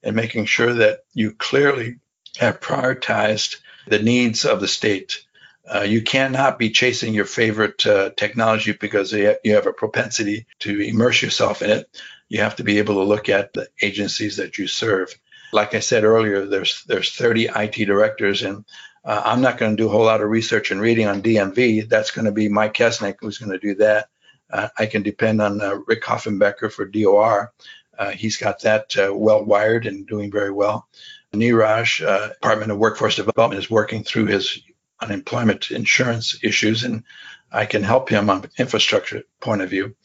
and 0.02 0.16
making 0.16 0.46
sure 0.46 0.74
that 0.74 1.04
you 1.14 1.34
clearly 1.34 2.00
have 2.38 2.60
prioritized 2.60 3.58
the 3.88 4.00
needs 4.00 4.46
of 4.46 4.62
the 4.62 4.68
state. 4.68 5.24
Uh, 5.66 5.82
you 5.82 6.02
cannot 6.02 6.60
be 6.60 6.70
chasing 6.70 7.14
your 7.14 7.26
favorite 7.26 7.86
uh, 7.86 8.10
technology 8.18 8.74
because 8.74 9.14
you 9.14 9.38
have 9.46 9.68
a 9.68 9.74
propensity 9.74 10.46
to 10.60 10.82
immerse 10.82 11.22
yourself 11.22 11.62
in 11.62 11.70
it. 11.70 11.90
You 12.28 12.42
have 12.42 12.58
to 12.58 12.64
be 12.64 12.80
able 12.80 12.96
to 12.96 13.04
look 13.04 13.30
at 13.30 13.54
the 13.54 13.68
agencies 13.82 14.38
that 14.38 14.58
you 14.58 14.68
serve. 14.68 15.14
Like 15.54 15.74
I 15.74 15.80
said 15.80 16.04
earlier, 16.04 16.46
there's 16.46 16.84
there's 16.86 17.12
30 17.12 17.50
IT 17.56 17.86
directors, 17.86 18.42
and 18.42 18.66
uh, 19.06 19.22
I'm 19.24 19.42
not 19.42 19.58
going 19.58 19.76
to 19.76 19.82
do 19.82 19.88
a 19.88 19.92
whole 19.92 20.06
lot 20.06 20.22
of 20.22 20.30
research 20.30 20.72
and 20.72 20.82
reading 20.82 21.08
on 21.08 21.22
DMV. 21.22 21.88
That's 21.88 22.12
going 22.12 22.26
to 22.26 22.32
be 22.32 22.50
Mike 22.50 22.74
Kesnick 22.74 23.16
who's 23.20 23.38
going 23.38 23.52
to 23.52 23.60
do 23.60 23.76
that. 23.76 24.08
Uh, 24.52 24.70
I 24.78 24.88
can 24.88 25.04
depend 25.04 25.42
on 25.42 25.62
uh, 25.62 25.80
Rick 25.88 26.04
Hoffenbecker 26.04 26.72
for 26.72 26.86
DOR. 26.86 27.54
Uh, 27.98 28.10
he's 28.10 28.38
got 28.38 28.62
that 28.62 28.94
well 28.98 29.46
wired 29.46 29.86
and 29.86 30.08
doing 30.08 30.32
very 30.32 30.52
well. 30.52 30.88
Neeraj, 31.34 32.06
uh, 32.06 32.30
Department 32.30 32.72
of 32.72 32.78
Workforce 32.78 33.16
Development, 33.16 33.62
is 33.62 33.70
working 33.70 34.04
through 34.04 34.28
his 34.28 34.62
unemployment 35.04 35.72
insurance 35.72 36.40
issues, 36.44 36.84
and 36.84 37.04
I 37.52 37.66
can 37.66 37.84
help 37.84 38.10
him 38.10 38.30
on 38.30 38.50
infrastructure 38.58 39.24
point 39.40 39.62
of 39.62 39.70
view. 39.70 39.96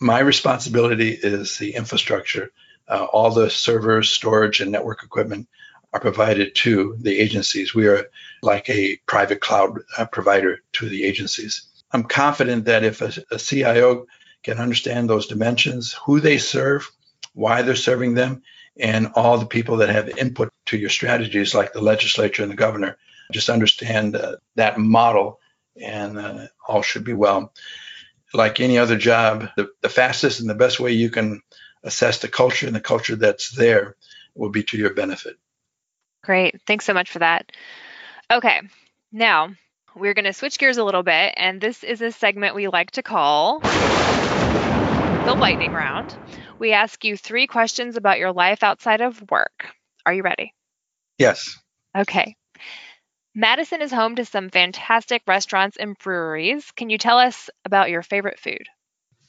My 0.00 0.20
responsibility 0.20 1.10
is 1.10 1.58
the 1.58 1.74
infrastructure, 1.74 2.50
all 2.88 3.30
the 3.30 3.50
servers, 3.50 4.10
storage, 4.10 4.60
and 4.60 4.72
network 4.72 5.02
equipment 5.02 5.48
are 5.92 6.00
provided 6.00 6.54
to 6.54 6.96
the 7.00 7.18
agencies. 7.18 7.74
We 7.74 7.88
are 7.88 8.06
like 8.42 8.68
a 8.70 8.96
private 9.06 9.40
cloud 9.40 9.80
uh, 9.98 10.06
provider 10.06 10.58
to 10.74 10.88
the 10.88 11.04
agencies. 11.04 11.66
I'm 11.92 12.04
confident 12.04 12.66
that 12.66 12.84
if 12.84 13.00
a, 13.00 13.12
a 13.32 13.38
CIO 13.38 14.06
can 14.42 14.58
understand 14.58 15.10
those 15.10 15.26
dimensions, 15.26 15.92
who 16.04 16.20
they 16.20 16.38
serve, 16.38 16.88
why 17.34 17.62
they're 17.62 17.74
serving 17.74 18.14
them, 18.14 18.42
and 18.78 19.08
all 19.14 19.38
the 19.38 19.46
people 19.46 19.78
that 19.78 19.90
have 19.90 20.18
input 20.18 20.50
to 20.66 20.78
your 20.78 20.90
strategies, 20.90 21.54
like 21.54 21.72
the 21.72 21.80
legislature 21.80 22.42
and 22.42 22.52
the 22.52 22.56
governor, 22.56 22.96
just 23.30 23.48
understand 23.48 24.16
uh, 24.16 24.36
that 24.56 24.78
model, 24.78 25.40
and 25.80 26.18
uh, 26.18 26.46
all 26.66 26.82
should 26.82 27.04
be 27.04 27.14
well. 27.14 27.52
Like 28.32 28.60
any 28.60 28.78
other 28.78 28.96
job, 28.96 29.48
the, 29.56 29.70
the 29.80 29.88
fastest 29.88 30.40
and 30.40 30.48
the 30.48 30.54
best 30.54 30.78
way 30.78 30.92
you 30.92 31.10
can 31.10 31.42
assess 31.82 32.18
the 32.18 32.28
culture 32.28 32.66
and 32.66 32.76
the 32.76 32.80
culture 32.80 33.16
that's 33.16 33.50
there 33.50 33.96
will 34.34 34.50
be 34.50 34.62
to 34.64 34.76
your 34.76 34.94
benefit. 34.94 35.36
Great. 36.22 36.60
Thanks 36.66 36.84
so 36.84 36.94
much 36.94 37.10
for 37.10 37.20
that. 37.20 37.50
Okay. 38.30 38.60
Now, 39.10 39.50
we're 39.96 40.14
going 40.14 40.26
to 40.26 40.32
switch 40.32 40.58
gears 40.58 40.76
a 40.76 40.84
little 40.84 41.02
bit, 41.02 41.34
and 41.36 41.60
this 41.60 41.82
is 41.82 42.00
a 42.00 42.12
segment 42.12 42.54
we 42.54 42.68
like 42.68 42.92
to 42.92 43.02
call 43.02 43.60
the 45.24 45.34
lightning 45.34 45.72
round. 45.72 46.14
We 46.58 46.72
ask 46.72 47.04
you 47.04 47.16
three 47.16 47.46
questions 47.46 47.96
about 47.96 48.18
your 48.18 48.32
life 48.32 48.62
outside 48.62 49.00
of 49.00 49.22
work. 49.30 49.66
Are 50.06 50.12
you 50.12 50.22
ready? 50.22 50.54
Yes. 51.18 51.58
Okay. 51.96 52.36
Madison 53.34 53.80
is 53.80 53.92
home 53.92 54.16
to 54.16 54.24
some 54.24 54.50
fantastic 54.50 55.22
restaurants 55.26 55.76
and 55.76 55.96
breweries. 55.98 56.70
Can 56.72 56.90
you 56.90 56.98
tell 56.98 57.18
us 57.18 57.48
about 57.64 57.90
your 57.90 58.02
favorite 58.02 58.40
food? 58.40 58.66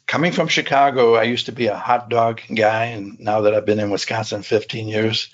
Coming 0.07 0.31
from 0.31 0.47
Chicago, 0.47 1.15
I 1.15 1.23
used 1.23 1.45
to 1.45 1.51
be 1.51 1.67
a 1.67 1.77
hot 1.77 2.09
dog 2.09 2.41
guy, 2.53 2.85
and 2.85 3.19
now 3.19 3.41
that 3.41 3.53
I've 3.53 3.65
been 3.65 3.79
in 3.79 3.91
Wisconsin 3.91 4.41
15 4.41 4.87
years, 4.87 5.29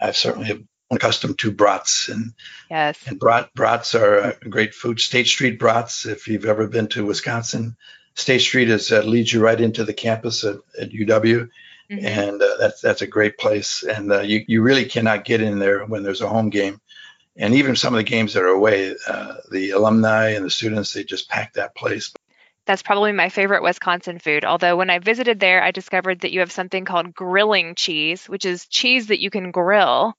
I've 0.00 0.16
certainly 0.16 0.66
accustomed 0.92 1.38
to 1.38 1.52
brats 1.52 2.08
and 2.08 2.32
yes 2.68 3.06
and 3.06 3.20
brat 3.20 3.48
brats 3.54 3.94
are 3.94 4.16
a 4.18 4.48
great 4.48 4.74
food 4.74 4.98
state 4.98 5.28
street 5.28 5.56
brats 5.56 6.04
if 6.04 6.26
you've 6.26 6.46
ever 6.46 6.66
been 6.66 6.88
to 6.88 7.06
wisconsin 7.06 7.76
state 8.16 8.40
street 8.40 8.68
is 8.68 8.90
uh, 8.90 9.00
leads 9.02 9.32
you 9.32 9.40
right 9.40 9.60
into 9.60 9.84
the 9.84 9.92
campus 9.92 10.42
at, 10.42 10.56
at 10.76 10.90
uw 10.90 11.48
mm-hmm. 11.90 12.06
and 12.06 12.42
uh, 12.42 12.56
that's 12.58 12.80
that's 12.80 13.02
a 13.02 13.06
great 13.06 13.38
place. 13.38 13.82
And 13.82 14.12
uh, 14.12 14.20
you 14.20 14.44
you 14.46 14.62
really 14.62 14.84
cannot 14.84 15.24
get 15.24 15.40
in 15.40 15.58
there 15.58 15.84
when 15.84 16.02
there's 16.02 16.20
a 16.20 16.28
home 16.28 16.50
game, 16.50 16.80
and 17.40 17.54
even 17.54 17.74
some 17.74 17.94
of 17.94 17.98
the 17.98 18.04
games 18.04 18.34
that 18.34 18.42
are 18.42 18.48
away, 18.48 18.94
uh, 19.08 19.34
the 19.50 19.70
alumni 19.70 20.30
and 20.30 20.44
the 20.44 20.50
students 20.50 20.92
they 20.92 21.02
just 21.02 21.28
pack 21.28 21.54
that 21.54 21.74
place. 21.74 22.12
That's 22.66 22.82
probably 22.82 23.12
my 23.12 23.30
favorite 23.30 23.62
Wisconsin 23.62 24.18
food. 24.18 24.44
Although 24.44 24.76
when 24.76 24.90
I 24.90 24.98
visited 24.98 25.40
there, 25.40 25.62
I 25.62 25.70
discovered 25.70 26.20
that 26.20 26.30
you 26.30 26.40
have 26.40 26.52
something 26.52 26.84
called 26.84 27.14
grilling 27.14 27.74
cheese, 27.74 28.28
which 28.28 28.44
is 28.44 28.66
cheese 28.66 29.08
that 29.08 29.20
you 29.20 29.30
can 29.30 29.50
grill. 29.50 30.14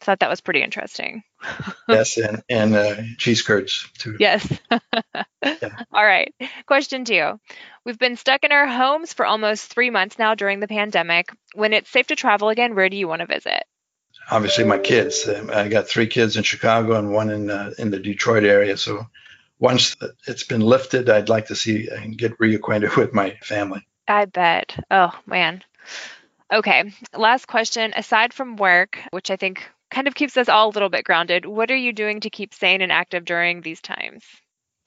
I 0.00 0.04
thought 0.04 0.20
that 0.20 0.30
was 0.30 0.40
pretty 0.40 0.62
interesting. 0.62 1.24
yes, 1.88 2.16
and 2.16 2.42
and 2.48 2.74
uh, 2.74 2.96
cheese 3.18 3.42
curds 3.42 3.86
too. 3.98 4.16
Yes. 4.20 4.48
yeah. 4.70 5.76
All 5.92 6.04
right. 6.04 6.32
Question 6.66 7.04
two. 7.04 7.38
We've 7.84 7.98
been 7.98 8.16
stuck 8.16 8.44
in 8.44 8.52
our 8.52 8.68
homes 8.68 9.12
for 9.12 9.26
almost 9.26 9.66
three 9.66 9.90
months 9.90 10.18
now 10.18 10.36
during 10.36 10.60
the 10.60 10.68
pandemic. 10.68 11.30
When 11.54 11.72
it's 11.72 11.90
safe 11.90 12.06
to 12.06 12.16
travel 12.16 12.48
again, 12.48 12.76
where 12.76 12.88
do 12.88 12.96
you 12.96 13.08
want 13.08 13.20
to 13.20 13.26
visit? 13.26 13.64
Obviously, 14.30 14.64
my 14.64 14.78
kids. 14.78 15.28
I 15.28 15.68
got 15.68 15.88
three 15.88 16.06
kids 16.06 16.36
in 16.36 16.42
Chicago 16.42 16.96
and 16.98 17.12
one 17.12 17.30
in 17.30 17.50
uh, 17.50 17.72
in 17.78 17.90
the 17.90 17.98
Detroit 17.98 18.44
area. 18.44 18.76
So 18.76 19.06
once 19.58 19.96
it's 20.26 20.44
been 20.44 20.60
lifted, 20.60 21.10
I'd 21.10 21.28
like 21.28 21.46
to 21.46 21.56
see 21.56 21.88
and 21.88 22.16
get 22.16 22.38
reacquainted 22.38 22.96
with 22.96 23.12
my 23.12 23.38
family. 23.42 23.86
I 24.08 24.24
bet. 24.24 24.84
Oh 24.90 25.12
man. 25.26 25.62
Okay. 26.52 26.92
Last 27.16 27.46
question. 27.46 27.92
Aside 27.96 28.32
from 28.32 28.56
work, 28.56 28.98
which 29.10 29.30
I 29.30 29.36
think 29.36 29.68
kind 29.90 30.08
of 30.08 30.14
keeps 30.14 30.36
us 30.36 30.48
all 30.48 30.68
a 30.68 30.72
little 30.72 30.88
bit 30.88 31.04
grounded, 31.04 31.44
what 31.46 31.70
are 31.70 31.76
you 31.76 31.92
doing 31.92 32.20
to 32.20 32.30
keep 32.30 32.54
sane 32.54 32.80
and 32.80 32.92
active 32.92 33.24
during 33.24 33.60
these 33.60 33.80
times? 33.80 34.24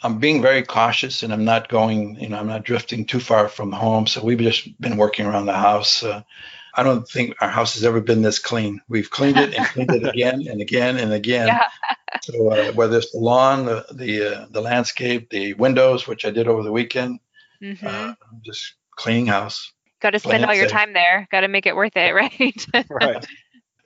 I'm 0.02 0.20
being 0.20 0.42
very 0.42 0.64
cautious 0.64 1.24
and 1.24 1.32
I'm 1.32 1.46
not 1.46 1.70
going, 1.70 2.16
you 2.16 2.28
know, 2.28 2.38
I'm 2.38 2.48
not 2.48 2.66
drifting 2.66 3.06
too 3.06 3.22
far 3.22 3.48
from 3.48 3.72
home. 3.72 4.08
So 4.08 4.24
we've 4.24 4.38
just 4.38 4.80
been 4.82 4.98
working 4.98 5.26
around 5.26 5.46
the 5.46 5.54
house. 5.54 6.04
Uh, 6.04 6.24
I 6.76 6.84
don't 6.84 7.08
think 7.08 7.36
our 7.40 7.50
house 7.50 7.76
has 7.76 7.84
ever 7.84 8.02
been 8.02 8.22
this 8.22 8.40
clean. 8.40 8.82
We've 8.88 9.10
cleaned 9.10 9.38
it 9.38 9.54
and 9.54 9.66
cleaned 9.68 9.92
it 9.92 10.08
again 10.08 10.48
and 10.48 10.62
again 10.62 10.98
and 10.98 11.14
again. 11.14 11.48
Yeah. 11.48 11.68
so 12.22 12.52
uh, 12.52 12.72
whether 12.72 12.98
it's 12.98 13.12
the 13.12 13.20
lawn, 13.20 13.66
the 13.66 13.86
the, 13.94 14.26
uh, 14.26 14.46
the, 14.50 14.62
landscape, 14.62 15.30
the 15.30 15.54
windows, 15.54 16.08
which 16.08 16.26
I 16.26 16.32
did 16.32 16.48
over 16.48 16.64
the 16.64 16.72
weekend, 16.72 17.20
mm-hmm. 17.62 17.86
Uh, 17.86 18.14
just 18.44 18.74
cleaning 18.96 19.28
house. 19.28 19.72
Got 20.02 20.12
to 20.12 20.20
spend 20.20 20.46
all 20.46 20.54
your 20.54 20.66
safe. 20.66 20.72
time 20.72 20.94
there. 20.94 21.28
Got 21.32 21.42
to 21.42 21.48
make 21.48 21.66
it 21.66 21.76
worth 21.76 21.96
it, 21.96 22.14
right? 22.14 22.68
right. 22.90 23.26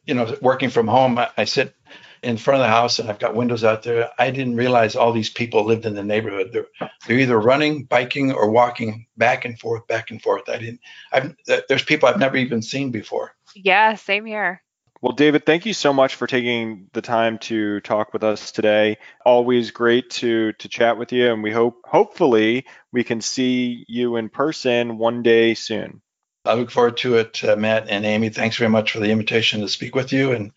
You 0.06 0.14
know, 0.14 0.36
working 0.42 0.70
from 0.70 0.88
home, 0.88 1.18
I, 1.18 1.30
I 1.38 1.44
sit 1.44 1.76
in 2.24 2.38
front 2.38 2.62
of 2.62 2.66
the 2.66 2.72
house 2.72 3.00
and 3.00 3.10
I've 3.10 3.20
got 3.20 3.36
windows 3.36 3.64
out 3.64 3.84
there. 3.84 4.10
I 4.18 4.32
didn't 4.32 4.56
realize 4.56 4.96
all 4.96 5.12
these 5.12 5.30
people 5.30 5.66
lived 5.66 5.86
in 5.86 5.96
the 5.96 6.04
neighborhood. 6.04 6.52
They're, 6.52 6.90
they're 7.08 7.20
either 7.20 7.40
running, 7.40 7.84
biking, 7.84 8.32
or 8.32 8.50
walking 8.50 9.08
back 9.18 9.46
and 9.46 9.60
forth, 9.60 9.88
back 9.88 10.12
and 10.12 10.22
forth. 10.22 10.50
I 10.50 10.58
didn't. 10.58 10.82
I've, 11.12 11.36
there's 11.68 11.84
people 11.84 12.10
I've 12.10 12.20
never 12.20 12.38
even 12.38 12.62
seen 12.62 12.92
before. 12.92 13.36
Yeah, 13.56 13.96
same 13.96 14.26
here. 14.26 14.62
Well, 15.02 15.14
David, 15.14 15.46
thank 15.46 15.68
you 15.68 15.74
so 15.74 15.94
much 15.94 16.16
for 16.16 16.26
taking 16.26 16.90
the 16.94 17.04
time 17.04 17.38
to 17.40 17.80
talk 17.82 18.14
with 18.14 18.24
us 18.24 18.52
today. 18.52 18.98
Always 19.24 19.70
great 19.70 20.10
to 20.12 20.54
to 20.54 20.68
chat 20.68 20.98
with 20.98 21.12
you, 21.12 21.32
and 21.32 21.44
we 21.44 21.52
hope 21.52 21.82
hopefully 21.86 22.66
we 22.92 23.04
can 23.04 23.22
see 23.22 23.86
you 23.88 24.16
in 24.16 24.30
person 24.30 24.98
one 24.98 25.22
day 25.22 25.54
soon. 25.54 26.02
I 26.46 26.56
look 26.56 26.72
forward 26.72 26.98
to 26.98 27.18
it, 27.18 27.44
uh, 27.44 27.56
Matt 27.56 27.90
and 27.90 28.06
Amy. 28.06 28.30
Thanks 28.30 28.58
very 28.58 28.70
much 28.70 28.92
for 28.92 29.00
the 29.00 29.12
invitation 29.12 29.62
to 29.62 29.68
speak 29.68 29.94
with 29.94 30.14
you, 30.14 30.32
and 30.32 30.52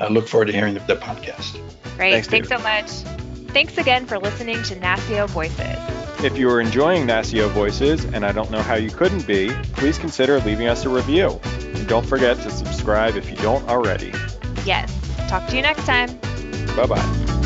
I 0.00 0.08
look 0.08 0.26
forward 0.26 0.46
to 0.46 0.52
hearing 0.52 0.74
the, 0.74 0.80
the 0.80 0.96
podcast. 0.96 1.60
Great. 1.96 2.12
Thanks, 2.12 2.28
Thanks 2.28 2.48
so 2.48 2.58
much. 2.58 2.90
Thanks 3.52 3.76
again 3.78 4.06
for 4.06 4.18
listening 4.18 4.62
to 4.64 4.76
NASCIO 4.76 5.28
Voices. 5.28 6.24
If 6.24 6.38
you 6.38 6.48
are 6.50 6.60
enjoying 6.60 7.06
NASCIO 7.06 7.48
Voices, 7.50 8.04
and 8.04 8.24
I 8.24 8.32
don't 8.32 8.50
know 8.50 8.62
how 8.62 8.74
you 8.74 8.90
couldn't 8.90 9.26
be, 9.26 9.50
please 9.74 9.98
consider 9.98 10.38
leaving 10.40 10.68
us 10.68 10.84
a 10.84 10.88
review. 10.88 11.40
And 11.74 11.86
don't 11.88 12.06
forget 12.06 12.36
to 12.38 12.50
subscribe 12.50 13.16
if 13.16 13.28
you 13.28 13.36
don't 13.36 13.66
already. 13.68 14.12
Yes. 14.64 14.94
Talk 15.28 15.48
to 15.48 15.56
you 15.56 15.62
next 15.62 15.84
time. 15.86 16.16
Bye 16.76 16.86
bye. 16.86 17.36